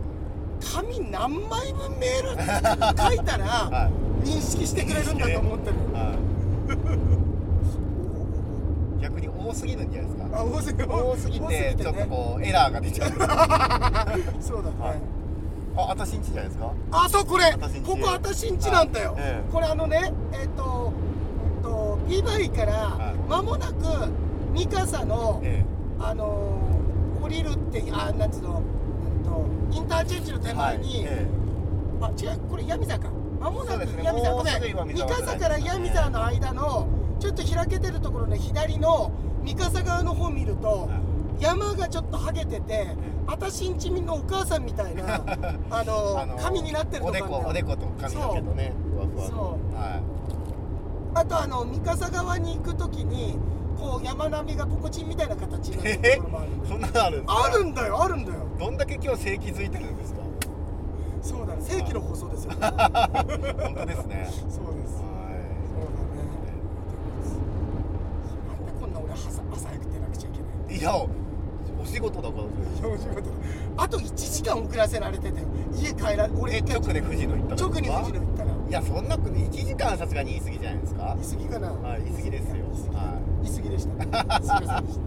[0.60, 3.90] 紙何枚分メール書いたえら は
[4.24, 5.76] 認識してくれるんだと思ってる
[9.02, 10.40] 逆に多すぎるんじゃないですか。
[10.40, 13.12] あ多すぎ多すぎ多てちょっとこうエラーが出ちゃう。
[14.42, 14.98] そうだね、はい。
[15.78, 16.72] あ私んちじゃないですか？
[16.92, 17.52] あそうこれ。
[17.86, 19.22] ここ私んちなんだよ、はい。
[19.22, 19.52] ええ。
[19.54, 20.92] これあのねえっ、と
[21.58, 23.30] えっとビバイからはい。
[23.30, 23.74] 間もなく
[24.54, 25.64] 三笠の、え。
[26.00, 28.62] あのー降りるってあなんつうの、
[29.36, 31.28] えっと、インターチェンジの手え前に、え
[32.02, 34.52] あ違うこれ闇坂間もなく闇沢ごめ
[34.94, 34.96] ん。
[34.96, 36.88] 三笠から闇沢の間の
[37.20, 39.12] ちょっと開けてるところの左の
[39.44, 41.16] 三笠側の方見ると、はい。
[41.40, 42.88] 山がちょっとはげてて
[43.28, 45.16] 私んちみのお母さんみたいな
[45.70, 49.42] あの髪になってるとおでこおでこと髪の毛とねふわふわその
[49.74, 50.02] は
[51.14, 53.38] あとあの三笠側に行く時に
[53.78, 56.18] こう山並みがポコチンみたいな形になる。
[56.18, 57.44] ところもあるんいだよそんなのあるんですか？
[57.46, 58.40] あるんだよあるんだよ。
[58.60, 60.20] どんだけ今日正気づいてるんですか？
[61.22, 62.52] そうだね正規の放送ですよ。
[62.56, 64.06] そうです本当です。
[64.06, 64.86] ねそうだね。
[64.96, 65.06] は
[68.48, 71.08] なんでこんな俺朝朝早く出なくちゃいけないいいやお
[71.86, 73.30] 仕事だからですよの仕事
[73.78, 75.42] あと1時間遅らせられてて
[75.76, 78.52] 家帰ら俺え直で富士の行った直に富士の行ったら。
[78.68, 81.16] いやそんなこと1時間はさすがに言い過ぎじゃないですか？
[81.22, 81.68] 言い過ぎかな。
[81.72, 82.56] はい言い過ぎですよ。
[82.56, 82.66] 言い
[83.46, 84.42] 言い過ぎでした。
[84.42, 85.00] すいませんでし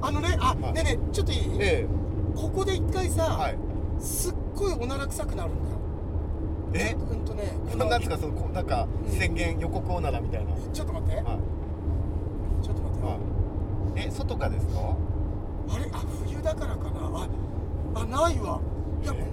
[0.00, 0.06] た。
[0.06, 0.72] あのねあはい。
[0.74, 1.86] ねえねえちょっといい、え
[2.36, 3.56] ここで一回さ、えはい。
[4.00, 5.70] すっごいおなら臭くなるんだ。
[5.70, 5.76] よ
[6.74, 10.50] えうんとねこの なんですかそのなんか宣言予告オナラみたいな。
[10.72, 11.24] ちょっと待って、はい。
[12.62, 13.18] ちょっと待って、はい。
[14.06, 14.80] え外かですか？
[15.70, 15.84] あれ？
[15.92, 17.00] あ冬だからかな。
[17.14, 17.28] あ
[17.94, 18.60] あないわ。
[19.02, 19.30] いやえ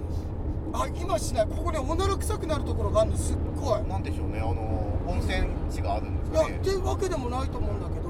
[0.72, 1.46] あ今しない。
[1.48, 3.80] ここねおなら臭くなるところがあるのすっごい。
[3.80, 4.38] いなんでしょうね。
[4.38, 6.56] あの温泉地があるんですやかね。
[6.56, 8.02] っていうわけでもないと思うんだけど。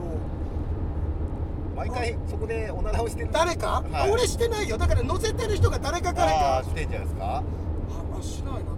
[1.76, 3.28] 毎回そこでおならをしてる。
[3.33, 4.11] 誰か、はい。
[4.11, 4.76] あ俺してないよ。
[4.78, 6.24] だから乗せてる人が誰かか。
[6.24, 7.24] らかしてんじゃないですか？
[7.37, 7.42] あ
[8.18, 8.76] あしないな今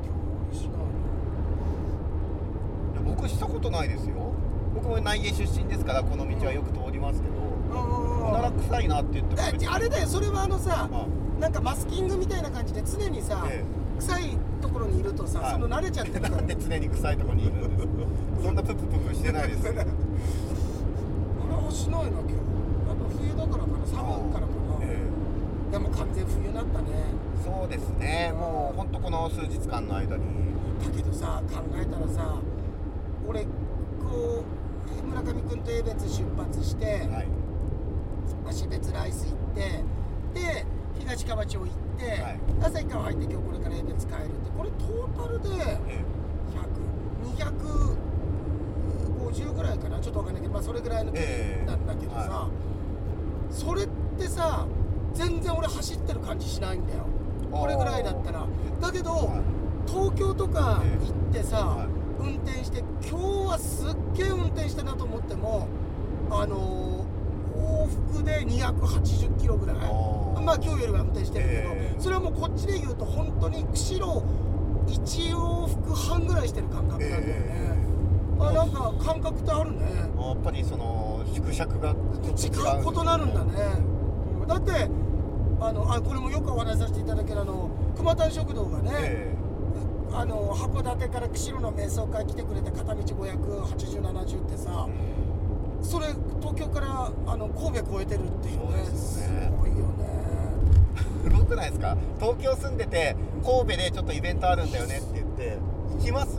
[0.53, 0.59] 日。
[0.59, 0.71] しない
[2.93, 4.15] いや僕したことないですよ。
[4.75, 7.35] 僕も内家出身ですからこの道はよく通りますけど。
[7.75, 9.27] なおなら臭いなって言っ
[9.59, 10.07] てあれだよ。
[10.07, 11.07] それはあのさは
[11.41, 13.65] なんかマスキングみたいな感じで常にさ、え
[13.99, 15.53] 臭いところにいるとさ、はい。
[15.53, 16.37] その慣れちゃってるいから。
[16.39, 17.93] なんで常に臭いところにいるんですか？
[18.45, 19.65] そんなププププしてないです。
[19.65, 19.89] よあれは
[21.73, 25.01] しないな今日やっぱ冬だからかな寒いからかな、え
[25.71, 26.89] いやもう完全冬になったね。
[26.93, 28.35] えそうですね。
[28.37, 30.25] もうほんとこの数日間の間に。
[30.85, 32.37] だけどさ考えたらさ
[33.27, 37.29] 俺こう村上君と江別出発して、はい。
[38.45, 39.81] 芦別ライス行って
[40.39, 40.67] で
[40.99, 42.39] 東川町行って、はい。
[42.61, 45.49] 旭川入って今日これから江別帰るってこれトータルで
[45.89, 46.05] え
[49.35, 50.01] 100250ぐらいかな。
[50.01, 51.67] ちょっとわかんないけど、まあ、それぐらいの距ええ。
[51.67, 52.49] 離なんだけどさ、は
[53.51, 54.67] それってさ
[55.15, 57.01] 全然俺走ってる感じしないんだよ。
[57.53, 58.47] これぐらいだったら。
[58.81, 59.91] だけど、はい。
[59.91, 61.89] 東京とか行ってさ、はい。
[62.21, 65.69] 運転して今日はすっげえ運転したなと思っても
[66.31, 67.05] あのー
[67.57, 69.77] 往復で280キロぐらい。
[69.77, 70.41] ー。
[70.43, 72.01] まあ今日よりは運転してるけど、ええ。
[72.01, 74.23] それはもうこっちで言うと本当に釧路
[74.87, 77.74] 1往復半ぐらいしてる感覚なんだよね、え
[78.49, 79.79] あなんか感覚ってあるね。
[79.93, 81.97] えやっぱりその縮尺が違う。
[83.03, 83.53] 異なるんだね。
[84.47, 84.89] だって
[85.61, 89.35] あのあこれもよくお話しさせていただけるあの熊谷食堂がね、え
[90.13, 94.87] あの函館から釧路の瞑想会来てくれて片道58070ってさ
[95.83, 96.07] それ
[96.41, 98.63] 東京からあの神戸越えてるっていうね。
[98.63, 99.41] そうですよね。
[99.47, 100.05] すごいよね。
[101.27, 101.97] え すごくないですか？
[102.21, 105.59] 東京住んでて神戸でちょっとイベントあるんだよねって言って
[105.99, 106.39] 行きます？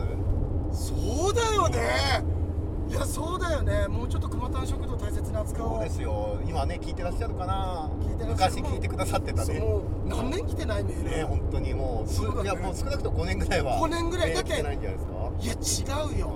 [0.76, 2.24] そうだよね。
[2.88, 3.88] いやそうだよね。
[3.88, 6.40] もうちょっと熊谷食堂大切に扱おうそうですよ。
[6.48, 7.90] 今ね聞いてらっしゃるかな。
[8.02, 8.54] 聞いてらっしゃる。
[8.54, 9.60] 昔聞いてくださってたね。
[9.60, 10.08] もう。
[10.08, 12.10] 何年来てないメール、ね本当にもう。
[12.10, 12.42] すそうだね。
[12.44, 14.34] いやもう少なくとも5年ぐらいは5年ぐらい。
[14.34, 15.90] だってね来てないんじゃないですか？
[15.90, 16.32] いや違うよ。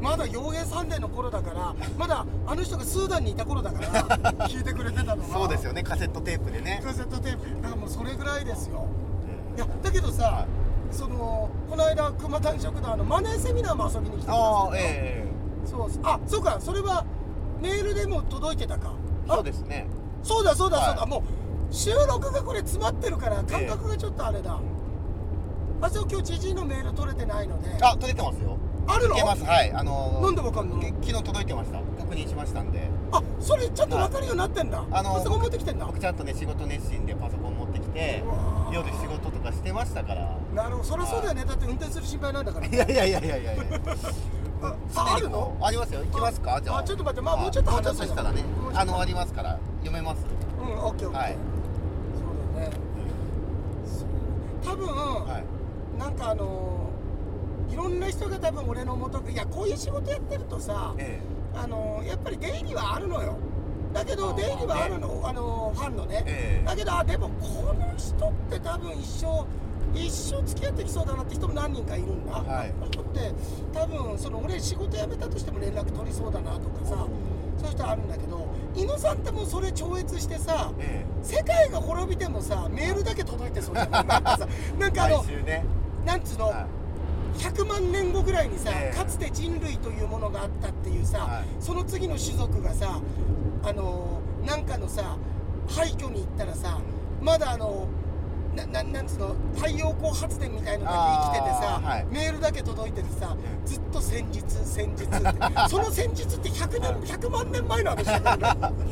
[0.00, 5.82] まだ傭兵サンデーの頃だから まだあの人がスーダンにいた頃だから 聞いてくれてたのがそうですよね。
[5.82, 6.82] カセットテープでね。
[6.84, 7.62] カセットテープ。
[7.62, 8.86] だからもうそれぐらいですよ。
[9.56, 10.46] いやだけどさ
[10.94, 15.26] そのこの間熊谷食堂のマネーセミナーも遊びに来てああえ
[15.66, 16.58] そうそうあそうか。
[16.60, 17.04] それは
[17.60, 18.92] メールでも届いてたか。
[19.26, 19.88] そうですね。
[20.22, 21.22] そうだそうだそうだ、はいもう
[21.74, 24.60] 収録がこれ詰まってるから感覚がちょっとあれだ、
[25.80, 27.70] あそう今日知事のメール取れてないので。
[27.82, 28.56] あ取れてますよ。
[28.86, 29.16] あるの？
[29.16, 29.42] いけます。
[29.42, 29.72] はい。
[29.72, 30.78] あのーなんでわかんの？
[30.78, 31.80] け昨日届いてました。
[31.98, 32.88] 確認しましたんで。
[33.10, 35.86] あそれちゃんと分かるようになってんだ、あのパソコン持ってきてんだ。
[35.86, 38.22] 僕ちゃんとね仕事熱心でパソコン持ってきて
[38.70, 40.84] 夜仕事とかしてましたからなるほど。
[40.84, 41.44] そりゃそうだよね。
[41.44, 42.66] だって運転する心配ないんだから。
[42.66, 42.94] いやい。
[42.94, 43.52] やいやいやいや
[44.62, 45.56] ああるの？
[45.60, 46.04] ありますよ。
[46.04, 46.60] 行きますか？
[46.62, 46.78] じゃあ。
[46.78, 48.42] あちょっと待ってまあもうちょっと話す話したらね。
[48.42, 48.80] もうちょっと。
[48.80, 49.58] あのありますから。
[49.80, 50.24] 読めます？
[50.58, 51.36] うんオッケーオッケー、はい。
[52.14, 52.70] そうだね。
[54.64, 55.98] 多分、はい。
[55.98, 56.90] なんかあの
[57.70, 61.20] いろんな人が多分俺の元いやこういう仕事やってるとさえ
[61.54, 63.36] あのやっぱり出入りはあるのよ。
[63.92, 65.22] だけど出入りはあるの。
[65.24, 66.66] あのファンのね、ええ。
[66.66, 69.44] だけどあでもこの人って多分一生
[69.94, 72.72] 一生付き合ってきそうだなって人も何人かいるんだ、はい。
[73.14, 73.32] て
[73.72, 77.06] 多分その俺仕事辞めたとしても連絡取りそうだなとかさ
[77.58, 85.64] そういう人あるんだけど猪野さんってもうそれ超越してさえ世界が滅びてもさメールだけ届いてそうじゃない なんかさなんえかあのね。
[86.04, 86.66] なんつうの、はい。
[87.38, 88.96] 100万年後ぐらいにさ、ええ。
[88.96, 91.44] かつて人類というものがあったっていうさ、はい。
[91.60, 93.00] その次の種族がさ
[93.62, 95.16] あのーなんかのさ
[95.68, 96.78] 廃墟に行ったらさ
[97.22, 97.86] まだあの
[98.54, 99.34] なななんつうの？
[99.56, 102.06] 太陽光発電みたいのが生きててさ、はい。
[102.10, 105.26] メールだけ届いててさえずっと戦術戦術って。
[105.68, 108.74] その戦術って100年100万年前の話だからね。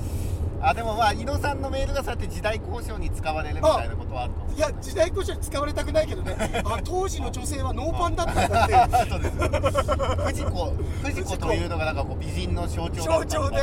[0.65, 6.37] あでもまあ猪野さんのメールがそうやって時代交渉に使われるみたいなことはあるかもいや時代交渉に使われたくないけどね。
[6.65, 9.11] あ当時の女性はノーパンだったんだって。
[9.11, 9.37] そうです。
[10.23, 10.73] 藤子
[11.03, 13.59] 藤子というのがなんかこう美人の象徴だ象徴で、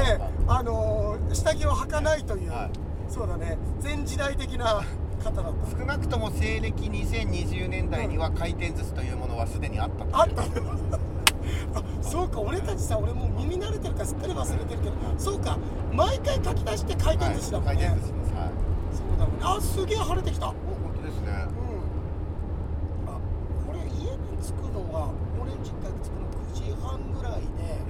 [0.48, 2.70] あのー下着を履かないという、はい。
[3.08, 3.58] そうだね。
[3.82, 4.82] 前時代的な
[5.19, 10.41] 方だっ少なくとも西暦2020年代には回転寿司というものはすでにあったとたあった。
[10.41, 12.41] あそうか。
[12.41, 14.93] 俺たちさ俺もう耳慣れてるからすっかり忘れてるけど。
[15.17, 15.58] そうか。
[15.93, 18.34] 毎回書き出して回転寿司だもんね、はい、回転寿司です。
[18.34, 18.49] はい。
[18.93, 19.41] そうだもんね。
[19.43, 20.47] あすげえ晴れてきた。
[20.47, 21.32] うんお本当ですね。
[23.08, 23.19] あ
[23.65, 27.82] これ家に着くのが俺実家に着くの9時半ぐらいで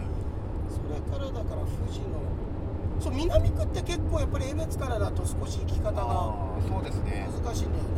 [0.70, 2.39] それからだから富士の
[3.00, 6.36] そう南区って結構やっぱり江別からだと少し行き方が
[6.68, 7.28] そうですね。
[7.44, 7.90] 難しいんだよね。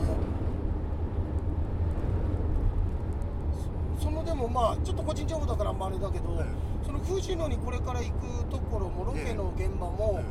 [3.98, 6.48] そそのでもまあちょっと個人情報だからあんまあれだけど、はい
[6.86, 10.26] その富士野にこれから行くところもロケの現場もえ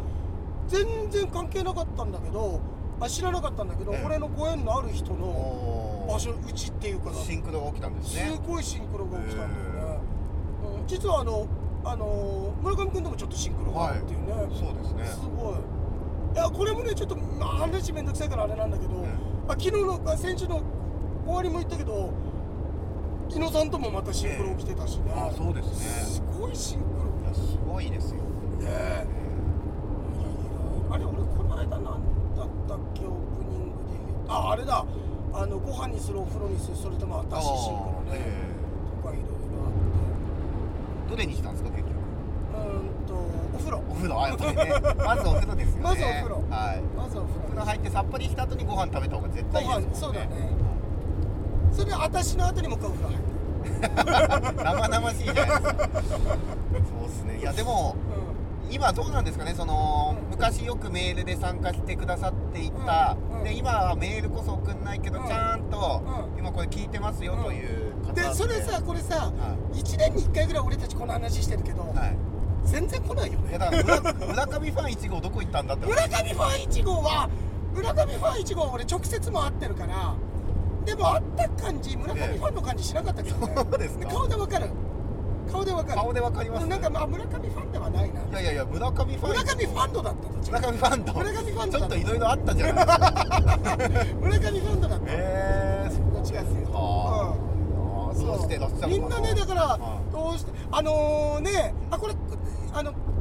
[0.66, 2.60] 全然関係なかったんだけど
[3.00, 4.04] あ知らなかったんだけど、ええ。
[4.04, 10.00] 俺のご縁のある人の場所うちっていうかなシンクロが起きたんですすねごいシンクロが起きたんだよね、
[10.80, 11.46] うん、実はあの
[11.84, 15.04] あの村上君ともちょっとシンクロがあるっていうね、そうですね。
[15.06, 15.54] すごい。
[16.34, 19.04] いやこれもねちょっと、まあ、話めんどくさいからあれなんだけど、ん
[19.48, 20.62] あ昨日のあ先週の
[21.24, 22.12] 終わりも言ったけど
[23.28, 27.00] 日野さんともまたシンクロ起きてたしね、あそうですすねごいシンクロ。
[27.24, 28.16] いやすごいですよ。
[28.16, 28.22] ね
[28.60, 28.64] え。
[28.64, 28.66] い
[30.22, 31.96] やあれ俺この間なんだっ
[32.68, 33.06] たっけ？
[33.06, 34.84] オープニングでああれだ。
[35.32, 36.76] あのご飯にするお風呂にする。
[36.76, 38.50] それとも私シンクロね、え
[39.02, 39.30] とかいろいろ
[41.06, 41.94] えどれにしたんですか結局
[42.54, 43.82] あってうーんとお風呂。
[43.88, 45.82] お風呂あまずお風呂ですよね。
[45.84, 46.44] まずお風呂。
[46.50, 46.82] はい。
[46.96, 47.40] まずお風呂。
[47.40, 49.96] お風呂入ってさっぱりした後にご飯食べた方が絶対いいですもんね。
[49.96, 50.26] そうだね。
[51.72, 53.30] それで私の後にもう一回お風呂入って
[54.64, 55.60] 生々しいじゃないですか。
[55.60, 57.38] そうですね。
[57.40, 57.96] いやでも
[58.70, 59.52] 今どうなんですかね。
[59.54, 60.30] その、うん。
[60.30, 63.38] 昔よくメールで参加してくださっていた、うん。
[63.38, 63.44] うん。
[63.44, 65.26] で今はメールこそ送んないけど、うん。
[65.26, 66.02] ちゃんと、
[66.34, 66.38] うん。
[66.38, 72.16] 今これ聞いてますよという方でそれさこれさは1年に1回ぐらい俺たちこの話してるけど、い、はい、
[72.64, 73.50] 全然来ないよね。
[73.50, 77.28] いやだから村村上ファン1号どこ行ったんだって村上ファン1号は
[77.74, 80.14] 村上ファン1号は俺直接も会ってるから
[80.84, 83.54] でも会った感じ村上ファンの感じしなかったけどね。
[83.54, 84.08] そうですか。
[84.08, 84.70] 顔でわかる。
[85.50, 86.00] 顔でわかる。
[86.00, 88.20] 顔でわかりますなんかまあ村上ファンではないな。
[88.20, 90.50] いやいやいや村上ファン村上ファンドだった。
[90.50, 91.12] 村上ファンド。
[91.14, 94.14] 村上ファンドちょっといろいろあったじゃない。
[94.14, 95.12] 村上ファンドだった。
[95.12, 95.60] へえ。
[98.12, 102.14] ー、そうしてらっしゃるみんなねだからはいどうしてあのー、ねあこれ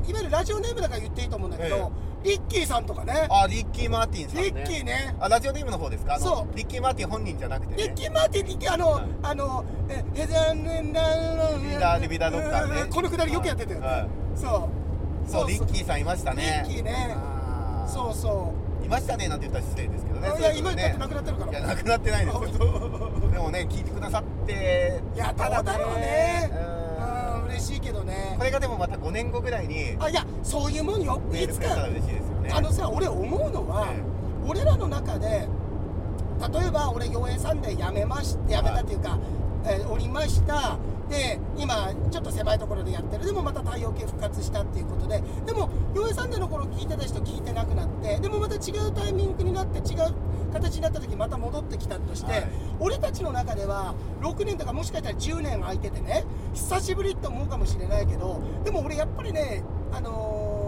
[0.09, 1.91] いわゆるラジオネームだから言っていいと思うんだけど、
[2.23, 3.27] リッキーさんとかね。
[3.29, 4.43] あリッキー・マーティンさんね。
[4.43, 5.15] リッキーね。
[5.19, 6.15] あラジオネームの方ですか？
[6.15, 6.57] あのそう。
[6.57, 7.83] リッキー・マーティン本人じゃなくてね。
[7.83, 9.05] リッキー・マーティンリッキーあの、はい。
[9.21, 14.69] あのえヘザンネンダーリーダーリビダードッカーねこのくだりよくやってたよね、はいそ
[15.27, 26.55] うそうリッキーさんいましたねリッキーねあーそうそういましたねなんて言ったら失礼ですけどねいや今だってなくなってるからいやなくなってないですよ本でもね聞いてくださっていやただだろうねう
[27.79, 28.35] いけどね。
[28.37, 31.19] これがでもまた5年後ぐらいにあいやそういうもんよ。
[31.33, 31.87] いつか。
[32.51, 34.01] あのさ俺思うのは、え
[34.47, 39.17] 俺らの中で例えば俺陽平さんで辞めまし辞めたっていうか、
[39.65, 40.77] えーおりました
[41.09, 43.25] で今ちょっと狭いところでやってる。
[43.25, 45.21] でもまた太陽系復活したっていうことで。
[45.45, 48.19] でも陽平さんでの頃聞いてた人聞いてなくなって。
[48.19, 50.13] でもまた違うタイミングになって違う
[50.53, 52.47] 形になった時また戻ってきたとして、はい。
[52.79, 56.25] 俺たちの中では6年とかもしかしたら10年空いててね。
[56.53, 60.59] 久しぶりって思うかもしれないけどでも俺やっぱりねあのー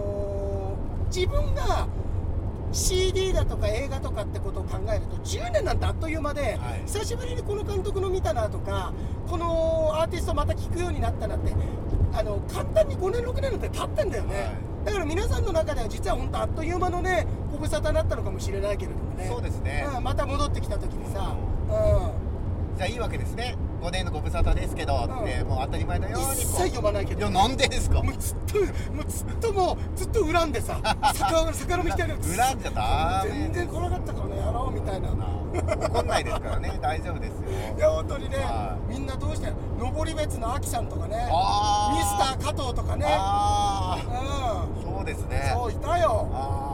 [1.14, 1.86] 自分が
[2.72, 6.82] CD だとか映画とかってことを考えると10年なんてあっという間で、はい。
[6.86, 8.92] 久しぶりにこの監督の見たなとか
[9.28, 11.52] このアーティストまた聴くようになったなって
[12.14, 14.86] あの簡単に5年6年なんて経ってんだよね、はい。
[14.86, 19.26] だから皆さんの中では実は本当あっという間のねご無沙汰になったのかもしれないけれどもね。
[19.28, 19.86] そうですね。
[19.96, 21.36] うんまた戻ってきた時にさ、
[21.68, 25.48] うじゃあいいわけですね5年のご無沙汰ですけどって、うん。
[25.48, 27.20] もう当たり前のよん、うに一切読まないけど。
[27.20, 28.02] いやなんでですか？
[28.02, 28.54] もうずっと
[28.92, 30.78] もうずっともうずっと恨んでさ
[31.14, 33.30] 魚魚みたいな恨んじゃダメ。
[33.30, 35.08] 全然来なかったからねやろうみたいな。
[35.52, 37.76] 怒んないですからね 大丈夫ですよ。
[37.76, 43.04] いや本当にね、はみんなどうして登別のアキさんとかねあミスター加藤とかね。
[43.08, 44.66] あうあ
[44.96, 45.38] そうですね。
[45.38, 46.26] んそういたよ。
[46.32, 46.71] あい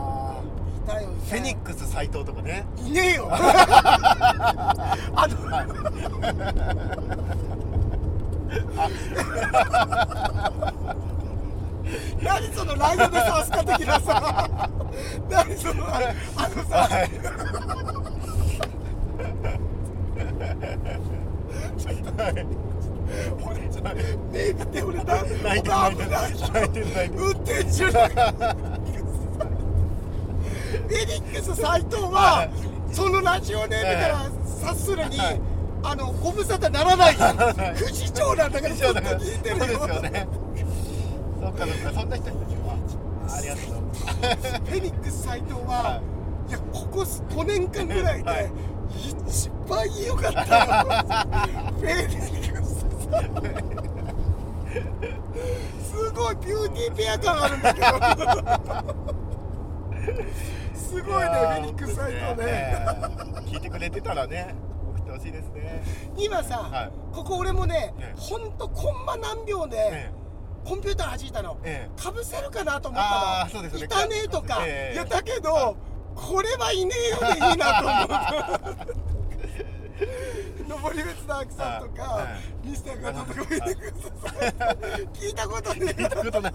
[0.89, 5.35] たよフェニックス斎藤とかねいねえよあの
[12.21, 14.69] 何そのライドでさすか的なさ
[15.29, 15.99] 何そのあ
[16.55, 16.89] のさ
[23.41, 23.95] 俺ちょっと
[24.31, 28.09] 目見て俺な泣いてる泣いてる泣いてる泣いてる運転中だ
[30.69, 32.47] フェニックス斎藤は
[32.91, 35.39] そのラジオネームから察するにはい。
[35.81, 37.13] あのご無沙汰ならない。
[37.75, 39.77] 不死鳥なんだからずっと聞いてるそうよ。
[39.77, 40.27] ですよね
[41.41, 41.99] そっかそっか。
[42.01, 42.39] そんな人いた
[43.29, 43.63] あありがとう
[44.65, 46.01] フェニックス斎藤は、、は
[46.49, 46.51] い。
[46.51, 48.51] やここ5年間ぐらいで、はい。
[49.29, 50.39] 一番良かった。
[50.39, 50.45] よ
[51.79, 52.85] フェニックス
[55.91, 57.87] すごいビューティーペア感あるんだけど
[60.73, 62.45] すごいねフェニックス斎藤ね。
[62.45, 62.85] ね。
[63.45, 64.55] 聞いてくれてたらね
[64.95, 65.83] 送ってほしいですね。
[66.17, 66.91] 今さ、はい。
[67.13, 68.19] ここ俺もねええ。
[68.19, 70.11] ほんとコンマ何秒で、え
[70.65, 73.67] コンピューター弾いたの、えかぶせるかなと思ったの。
[73.83, 74.95] いたねとか、ええ。
[74.95, 75.77] いやだけど、
[76.15, 78.69] これはいねえよでいいなと思った。
[80.69, 82.27] 登別のアキさんとか、は
[82.63, 82.67] い。
[82.67, 83.41] ミスターカトとか
[85.13, 85.93] 聞いたことねえ。
[85.93, 86.53] 聞いたことない。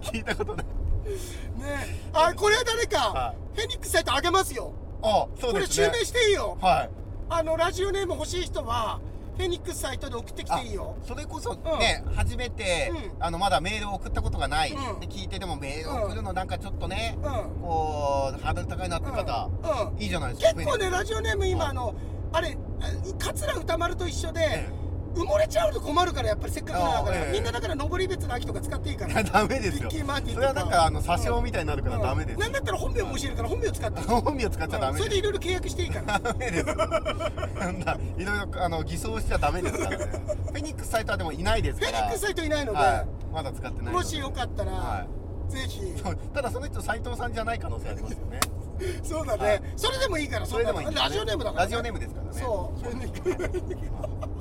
[0.00, 0.66] 聞いたことない
[1.04, 2.00] ね。
[2.12, 4.72] あこれは誰か、はフェニックスサイトあげますよ。
[5.02, 5.86] あそうこれですね。
[5.86, 6.56] 襲名していいよ。
[6.60, 6.90] はい。
[7.28, 9.00] あのラジオネーム欲しい人は
[9.36, 10.96] フェニックスサイトで送ってきていいよ。
[11.02, 13.24] あそれこそね、初めて、うん。
[13.24, 15.00] あのまだメールを送ったことがない、うん。
[15.00, 17.22] で聞いてでもメールを送るのなんかちょっとね、うん。
[17.62, 19.94] こうハードル高いなって方、うん。
[19.94, 20.02] うん。
[20.02, 21.70] いいじゃないですか結構ねラジオネーム今はい。
[21.70, 21.94] あの
[22.32, 22.56] あれ
[23.18, 24.81] 桂歌丸と一緒でえ
[25.14, 27.32] 埋もれちゃうと困るからやっぱりせっかくだからあええ。
[27.32, 29.22] みんなだから登別の秋とか使っていいから。
[29.22, 29.88] ダメですよ。
[29.90, 30.34] リッキーマーティンとか。
[30.34, 34.00] それはなんかあの詐称みたいになるからダメです、なんだったら本名も教えるから本名使って。
[34.00, 36.18] い い本名使っちゃダうんメですそれでいろいろ契約していいから。
[36.18, 39.96] ダメですなんだいろいろあの偽装しちゃダメですからね。
[40.52, 41.92] フェニックスサイトはでもいないですから。
[41.92, 45.06] フェニックスサイトいないので、はい、まだ使ってないもしよかったら、は
[45.48, 45.80] ぜひ。
[46.02, 48.40] そうただその人斉藤さんじゃない可能性ありますよね。
[49.02, 49.62] そうだね、はい。
[49.76, 50.94] それでもいいからそれでもいいね。
[50.96, 52.40] ラジオネームだから、ラジオネームですからね。
[52.40, 52.80] そう。
[52.80, 54.31] フェニック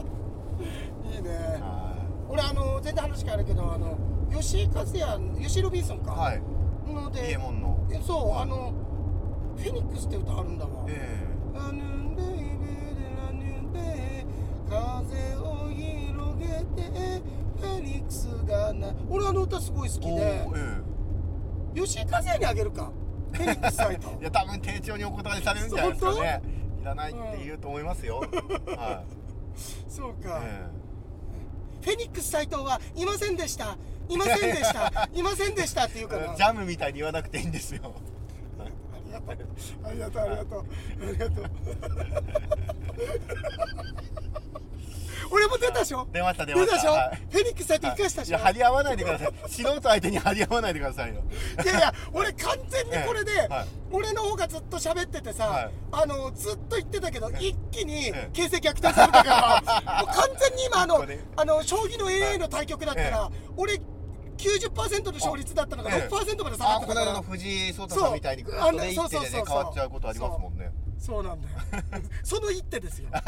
[1.16, 1.30] いいね。
[1.62, 1.96] は
[2.30, 3.98] 俺あの全然話変わるけどあの
[4.32, 6.42] 吉井和也吉井ロビンソンか、いはい。
[6.94, 7.88] のでイエモンの。
[7.92, 8.74] えそう、はいあの
[9.58, 14.26] フェニックスって歌あるんだわ、えあぬんでいべでらぬで
[14.70, 16.48] 風を広げ
[16.82, 17.22] て
[17.60, 20.46] フェニックスがな俺あの歌すごい好きえで。
[20.48, 20.82] おー
[21.78, 22.92] え吉井和也にあげるか。
[23.34, 24.10] フェニックスサイト。
[24.20, 26.42] え いや多分丁重にお答えされるんじゃないですかね。
[26.82, 28.32] いらないって言うと思いますよ、 はい、
[29.88, 30.68] そうか、え
[31.82, 33.78] フェニックス斎藤はいませんでした。
[34.10, 35.10] いませんでした。
[35.14, 36.36] いませんでしたって言うかえら。
[36.36, 37.94] ジャムみたいに言わなくていいんですよ。
[38.60, 40.66] ありがとうありがとう。
[41.02, 41.42] ありがとう。
[41.42, 41.46] ありがとう
[45.32, 46.08] 俺も出たでしょ？
[46.12, 46.76] 出ました出ました。
[46.78, 47.22] 出たでしょ、はい。
[47.32, 48.38] フェニックス斎藤生かしたでしょ？
[48.38, 49.34] いや張り合わないでください。
[49.48, 51.24] 素人相手に張り合わないでくださいよ。
[51.64, 53.68] いやいや俺完全にこれで、ええはい。
[53.92, 55.72] 俺の方がずっと喋っててさ、はい。
[55.92, 58.30] あのずっと言ってたけど、一気にええ。
[58.34, 61.06] 形勢逆転されたから、 もう完全に今あの
[61.38, 63.80] あの将棋の AI の対局だったら、え俺
[64.38, 70.72] 90%の勝率だったのがええ6%まで下があってたから、この間の藤井聡太さんみたいにグッとねそう一手でね変わっちゃうことありますもんね。
[71.00, 71.56] そうなんだよ。
[72.24, 73.10] その一手ですよ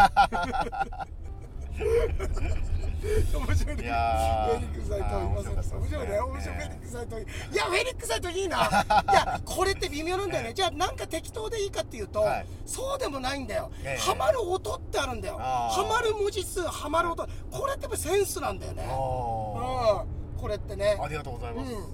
[3.33, 4.51] 面白いやー。
[4.51, 6.13] フェニックスサイトいませんでした面白いね。
[6.13, 8.03] いやフェニック
[8.39, 8.57] いいな。
[9.11, 10.53] いやこれって微妙なんだよね。
[10.53, 12.45] じゃあなんか適当でいいかっていうと、はい。
[12.65, 14.01] そうでもないんだよ、ええ。
[14.01, 15.37] ハマる音ってあるんだよ。
[15.39, 15.83] あー。
[15.83, 17.27] ハマる文字数ハマる音。
[17.51, 18.87] これってやっぱセンスなんだよね。
[18.87, 20.39] あうん。
[20.39, 20.95] これってね。
[20.99, 21.85] ーありがとうございます、うん。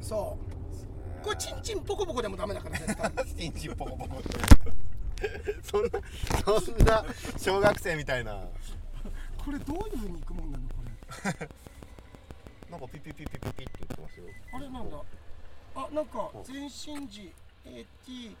[0.00, 0.38] そ
[1.20, 1.24] う。
[1.24, 3.12] これチンチンポコポコでもダメだから絶対。
[3.36, 4.18] チンチンポコポコ。
[4.18, 4.30] って
[5.62, 5.90] そんな
[6.60, 7.04] そんな
[7.38, 8.40] 小学生みたいな
[9.44, 11.48] これどういう風にいくもんなのこれ。
[12.70, 14.26] なんかピピピピピピって言ってますよ。
[14.52, 15.02] あれなんだ。
[15.74, 17.32] あなんか前進時
[17.64, 18.36] AT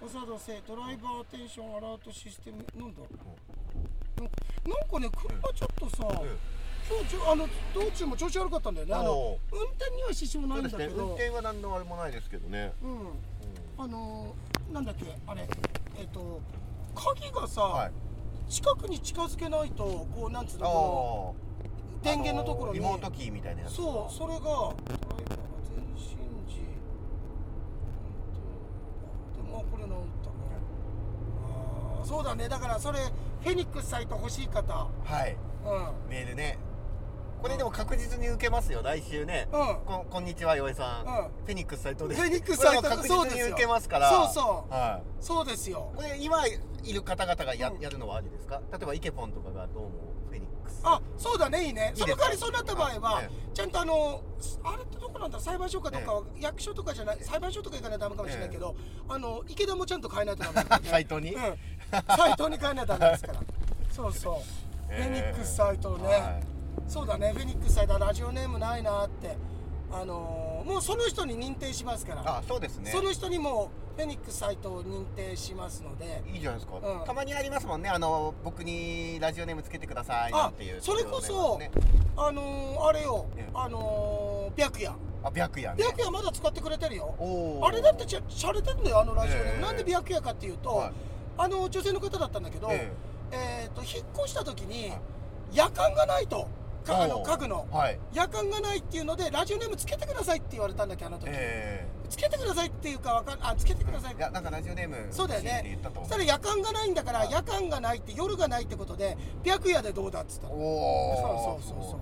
[0.00, 3.00] ポサドセドライバーアテンションアラートシステムなんだ。
[3.02, 6.38] ななんかね車ちょっとさ、うん
[6.86, 8.94] 今日ちょあの道中も調子悪かったんだよね。
[8.94, 12.90] あのお運転には支障なそうんですね運だけど転は何のあれもないですけどね、うん。
[12.90, 13.06] うん。
[13.78, 14.34] あの
[14.70, 15.48] なんだっけあれ。
[15.96, 16.42] えっ、と
[16.94, 17.92] 鍵がさ、はい
[18.48, 23.76] 近くに近づけないとこうなんつうのあこあの電源のところに、リモートキーみたいなやつ。
[23.76, 25.38] そうそれがドライバー
[25.74, 26.00] 全身
[26.46, 26.60] 時
[29.36, 30.36] でもあこれ直ったね。
[31.46, 32.48] あーそうだね。
[32.48, 34.72] だからそれフェニックスサイト欲しい方。
[34.72, 34.88] は
[35.26, 35.36] い。
[35.64, 36.10] うん。
[36.10, 36.58] メールね
[37.44, 39.60] これでも確実に受けますよ来週ね、うん。
[39.84, 41.44] ここんにちは洋江さん、うん。
[41.44, 42.14] フェニックス斎藤で。
[42.14, 44.08] すフェニックスサイトこれも確実に受けますから。
[44.08, 44.72] そうそう。
[44.72, 45.92] はそうですよ。
[45.92, 47.80] い、これ今いる方々がや,、うん。
[47.82, 48.62] やるのはありですか？
[48.72, 49.90] 例えばイケポンとかがどうも
[50.30, 50.80] フェニックス。
[50.84, 51.92] あそうだねいいね。
[51.94, 52.16] いいですか？
[52.16, 54.22] その代わりそうなった場合は、えちゃんとあの
[54.64, 55.38] あれってどこなんだ？
[55.38, 58.74] 裁判所かどっか、役所とかじゃない裁判所とか行かないとダメかもしれないけど、
[59.06, 60.66] あの池田もちゃんと変えないとダメ。
[60.66, 61.34] だ、ね、サイトに？
[61.34, 61.58] うん。
[62.16, 63.40] サイトに変えないとダメですから。
[63.90, 64.34] そうそう、
[64.88, 66.40] えーフェニックスサイトね、は
[66.88, 69.36] そうだねフェニックスサイトラジオネームないなって。
[69.92, 72.22] あのーもうその人に認定しますから。
[72.26, 72.90] あそうですね。
[72.90, 76.22] その人にもフェニックスサイトを認定しますので。
[76.32, 77.04] いいじゃないですか、うん。
[77.04, 77.90] たまにありますもんね。
[77.90, 81.70] あの僕にラジオネームつけてくださいなあんていうそれこそ、ね。
[82.16, 83.50] あのーあれよ、ええ。
[83.52, 84.92] あのー白夜。
[85.22, 85.84] あ白夜ね。
[85.84, 87.14] 白夜まだ使ってくれてるよ。
[87.18, 87.66] おー。
[87.66, 89.60] あれだってちゃしゃれてんだよあのラジオネーム、ええ。
[89.60, 90.92] なんで白夜かっていうと、はい。
[91.36, 92.90] あの女性の方だったんだけど、え。
[93.32, 95.00] えー、と引っ越した時にはい。
[95.52, 96.48] 夜間がないと
[96.84, 97.66] かあの家具の。
[97.70, 97.98] はい。
[98.12, 105.78] 夜間がないっていうのでラジオネームつけてくださいって言われたんだっけあの時、えつけてくださいっていうかわかんあつけてくださいえいやなんかラジオネームそうだよね。
[105.82, 110.54] そしたら夜間がないんだからはい夜間がないって夜がないってことで白夜でどうだっつったの。
[110.54, 112.00] おおそうそうそうそう。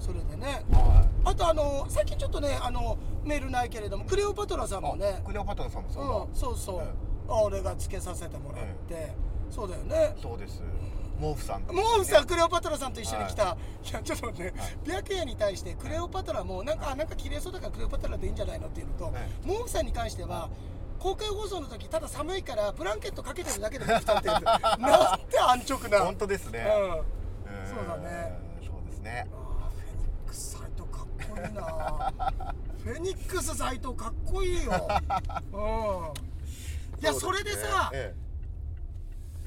[0.00, 0.64] それでね。
[0.72, 5.20] はあとあの最近ちょっとねあのメールないけれどもクレオパトラさんもいね。
[5.22, 6.92] あクレオパトラさんもそうだ、うんそうそう、え
[7.28, 9.12] 俺がつけさせてもらって、
[9.50, 10.14] そうだよね。
[10.20, 10.60] そうです
[11.20, 13.56] 毛布さんともうさクレオパトラさんと一緒に来た、、は
[13.90, 13.92] い。
[13.92, 14.70] やちょっと待って、はい。
[15.02, 19.14] 白夜に対してクレオパトラもなんか、あなんか綺麗そうだからクレオパトラでいいんじゃないのっていうのと、はい。
[19.44, 20.48] モーフさんに関しては
[20.98, 26.00] 公開放送の時ただ寒いからブランケットかけてるだけでも来たって なんて安直な。
[26.00, 26.64] 本当ですね、うん。
[26.64, 28.38] えーそうだね。
[28.64, 29.26] そうですね。
[29.32, 32.12] あーフェニックスサイトかっこいいな。
[32.84, 34.88] フェニックスサイトかっこいいよ。
[35.52, 37.00] うん。
[37.02, 38.14] いやそ,、れでさ、え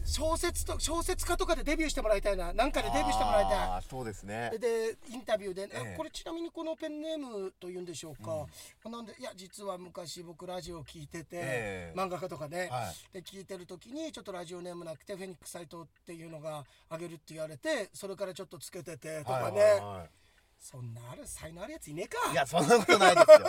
[0.08, 2.54] 小説と小説家とかでデビューしてもらいたいな。
[2.54, 3.82] なんかえでデビューしてもらいたい。
[3.90, 4.50] そうですね。
[4.54, 5.94] ででインタビューで、ええ。
[5.94, 8.46] あこれちなみにこのペンネームというんでしょうか、
[8.90, 12.00] なんでいや実は昔僕ラジオ聞いてて、ええ。
[12.00, 20.10] 漫画家とかね、はで聞いてる時にちょっとラジオネームなくてフェニックスサイトっていうのがあげるって言われてそれからちょっとつけててとかね、はいはいはい
[20.60, 22.32] そんなある才能あるやついねえか。
[22.32, 23.48] いやそんなことないですよ。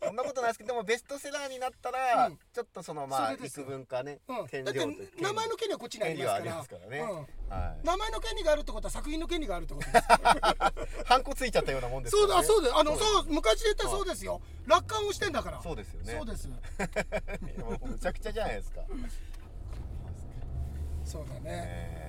[0.04, 2.38] そんなことないですけどでもベストセラーになったら、うん。
[2.52, 4.80] ちょっとそのまあ幾分かね、うん、権だって
[5.20, 7.16] 名前の権利はこっちにあ権りますからね、うん。
[7.48, 7.86] はい。
[7.86, 10.06] 名前の権利があるってことは作品の権利があるってことです。
[11.06, 12.76] ハンコついちゃったようなもんですそうだそうだ。
[12.76, 14.08] あのそう昔で言ったらそう。
[14.08, 14.40] ですよ。
[14.66, 15.62] 楽観をしてんだから。
[15.62, 16.14] そうですよね。
[16.14, 16.48] そうです。
[17.84, 18.80] むちゃくちゃじゃないですか、
[21.04, 22.07] そうだね、え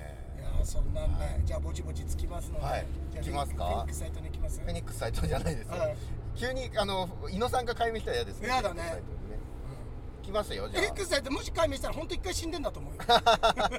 [0.64, 2.86] そんなんね、じゃあぼちぼちつきますので、はい。
[3.12, 3.64] じゃあ来ますか？
[3.64, 5.96] フェニックスサイトに行きますーフェニックスサイトじゃないですよ、はい。
[6.36, 8.48] 急にあの伊野さんが解明したら嫌ですね。
[8.48, 8.82] 嫌だね。
[8.82, 9.02] ね。
[10.22, 13.70] 来ますよじゃフェニックスサイトもし解明したら本当一回死んでんだと思うよ、あ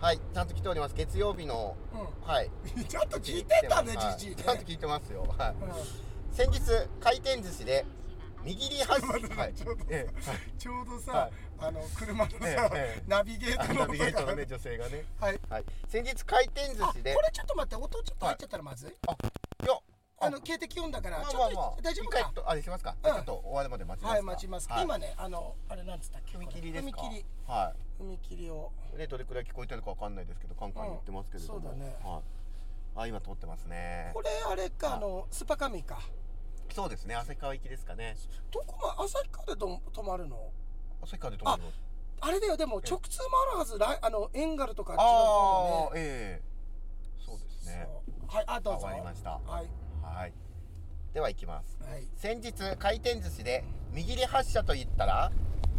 [0.00, 0.18] はい。
[0.18, 0.94] ちゃんと来ております。
[0.94, 2.48] 月曜日のうはい。
[2.48, 4.42] ん、 ちゃんと聞いてたねはいじじいね。
[4.42, 5.26] ちゃんと聞いてますよ。
[5.38, 5.50] はい。
[5.50, 6.34] うん。
[6.34, 6.60] 先日
[7.00, 7.84] 回転寿司で
[8.44, 9.34] 右利発待って。
[9.34, 9.54] はい。
[9.54, 10.08] ちょうどえ
[10.58, 11.32] ちょうどさ、はい。
[11.58, 12.70] あの車のさ、
[13.06, 13.80] ナビゲーえトの。
[13.80, 15.04] ナビゲートのね女性がね。
[15.20, 15.40] はい。
[15.48, 15.64] はい。
[15.88, 18.92] 先日回転寿あこ司でれちょっと待って音ちょっと入っちゃったらまずい、い。
[19.66, 19.78] や。
[20.24, 21.82] あの警笛音だから、まあちょっと、まあまあ。
[21.82, 22.42] 大丈夫か？
[22.46, 23.12] あれしますか、うん。
[23.12, 24.14] ちょっと終わるまで待ちますか？
[24.14, 24.84] はい待ちます、はい。
[24.84, 26.38] 今ねあのあれなんつったっけ？
[26.38, 27.00] 踏切ですか？
[27.00, 27.24] 踏切。
[27.48, 28.70] は踏切を。
[28.94, 31.96] いねどれくらい聞こえてるかわかんないですけどカンカン言ってますけれども、うんそうだね。
[32.04, 32.22] はい。
[32.94, 34.12] あ今通ってますね。
[34.14, 36.00] これあれかあのスパカミか
[36.74, 38.16] そうですね旭川行きですかね。
[38.50, 40.50] どこま旭川でと止まるの？
[41.02, 41.74] 旭川で止まります
[42.20, 46.00] あれだよでも直通もあるはずあのエンガルとかあっちのあ方がね。
[46.00, 46.42] あええ。
[47.26, 47.88] そうですね。
[47.88, 48.36] そう。
[48.36, 48.80] はいあどうぞ。
[48.80, 49.30] 終わりました。
[49.30, 49.68] はい。
[50.02, 50.32] はい。
[51.12, 51.78] では行きます。
[51.82, 52.06] はい。
[52.16, 55.32] 先日回転寿司で右利発車と言ったら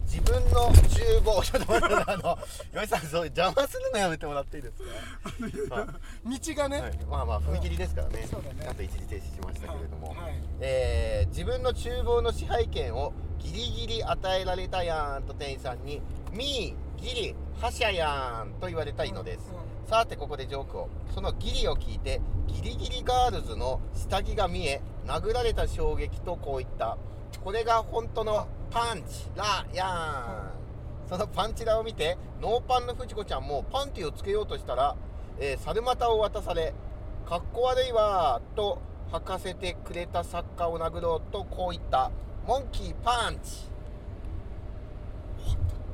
[0.06, 2.38] 自分の厨房ちょっと待ってあの
[2.74, 5.88] 岩井さんそう邪魔するのやめてもらっていいですか、はい
[6.26, 8.28] 道がね、はい、まあまあ踏切ですからね,、ね。
[8.28, 10.18] ちゃんと一時停止しましたけれども、はい。
[10.18, 10.34] はい。
[10.62, 16.02] えー自分の厨房の支配権をギリギリ与えられたやんと店員さんに
[16.32, 19.90] 「ミーギリ覇者やん」と言われたいのです、うんうん。
[19.90, 20.90] さてここでジョークを。
[21.14, 26.98] そのギリを聞いてギリギリガールズの下着が見え殴られた衝撃とこういった。
[27.44, 31.08] これが本当のパンチラヤーン。
[31.08, 34.96] そのパンチラを見てノーパンの藤子ちゃんもパンティをつけようとしたら、
[35.40, 36.74] えー、猿股を渡され
[37.30, 38.80] 「かっこ悪いわ」と
[39.12, 42.10] 吐かせてくれた作家を殴ろうとこう言った
[42.48, 43.70] 「モンキーパンチ」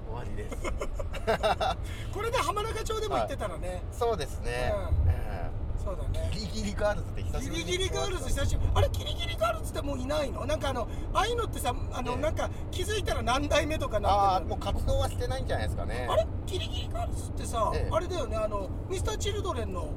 [0.07, 0.55] 終わりです。
[2.13, 4.73] これで浜中町でも言ってたらね、そうですね、
[5.03, 5.09] うん。
[5.09, 5.49] え
[5.89, 8.69] そうだねーギリギリガールズって久しぶりにギリギリガールズ久しぶり。
[8.75, 10.45] あれギリギリガールズってもういないの？
[10.45, 16.07] なんかあのああいうのってさあの、ええなんか気づいたら何代目とかあなってるあもう活動はしてないんじゃないですかね。
[16.09, 16.27] あれ？
[16.45, 17.89] ギリギリガールズってさ、ええ。
[17.91, 19.89] あれだよねあのミスターチルドレンの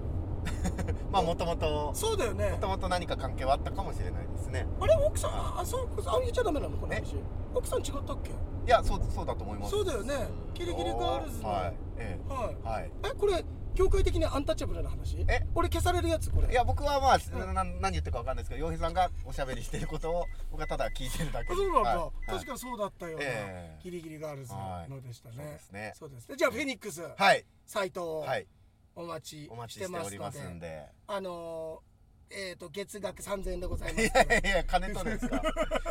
[1.13, 2.51] まあもともとそうだよね。
[2.53, 4.67] もともと何か関係はあったかもしれないですね。
[4.81, 7.17] あれ奥さんああそうあ言っちゃダメなのこの話。
[7.55, 8.31] 奥さん違ったっけ？
[8.31, 8.35] い
[8.69, 9.71] やそうそうだと思います。
[9.73, 10.15] そうだよね。
[10.55, 11.49] ギリギリガールズの。
[11.51, 11.75] はい。
[11.99, 12.57] えはい。
[12.65, 12.91] えはい。
[13.05, 13.45] えこれ
[13.75, 15.17] 業界的にアンタッチャブルな話？
[15.29, 15.47] え？
[15.55, 16.51] 俺消されるやつこれ。
[16.51, 17.55] いや僕はまあ、うん。
[17.55, 21.53] な何言ってるかわかんないですけど洋平さんがおしゃべりしてることを僕はただ聞いてるだけ。
[21.53, 22.27] あそうなんだ、はい。
[22.27, 23.81] 確かにそうだったような、ええ。
[23.83, 24.53] ギリギリガールズ
[24.89, 25.93] のでしたね、はいそうですね。
[25.99, 26.37] そうですね。
[26.37, 27.45] じゃあフェニックスはい。
[27.67, 28.47] 斎藤、はい。
[28.95, 30.49] お待ちお待ちしてますので。
[30.55, 30.87] んで。
[31.07, 31.93] あのー
[32.35, 35.43] えっ、と月額3000円でございまいすいやいや金取るんですか？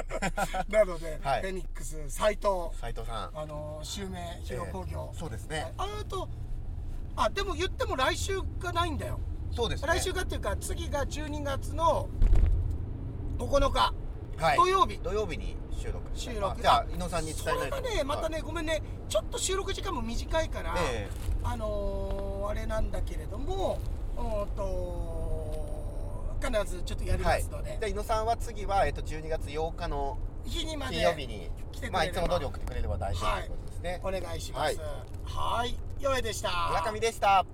[0.69, 1.41] なので、はい。
[1.41, 2.47] フェニックス斎藤
[2.79, 3.37] 斉藤さん。
[3.39, 5.71] あのー襲名披露興行、そうですね。
[5.77, 6.27] あと
[7.15, 9.19] あでも言っても来週がないんだよ。
[9.53, 9.87] そうですね。
[9.87, 12.09] 来週がっていうか次が12月の
[13.37, 13.93] 9日。
[14.37, 14.57] はい。
[14.57, 14.97] 土曜日。
[14.99, 15.99] 土曜日に収録。
[16.13, 16.51] 収録。
[16.51, 17.75] あじゃあ伊野さんに伝えないと。
[17.77, 18.81] それがねまたね、ごめんね。
[19.09, 21.09] ちょっと収録時間も短いから、はいえ。
[21.43, 23.79] あのー、あれなんだけれども
[24.17, 31.93] うんと必ずちょっとやりますので、で伊野さんは次は、えっと、12月8日の日にまで金曜日に来てくれれば。
[31.93, 34.77] まあいつも通り送ってくれれば大丈夫ということですね、お願いします。
[34.77, 34.87] はい。
[35.25, 36.49] はいよえでした。
[36.69, 37.45] 村上でした。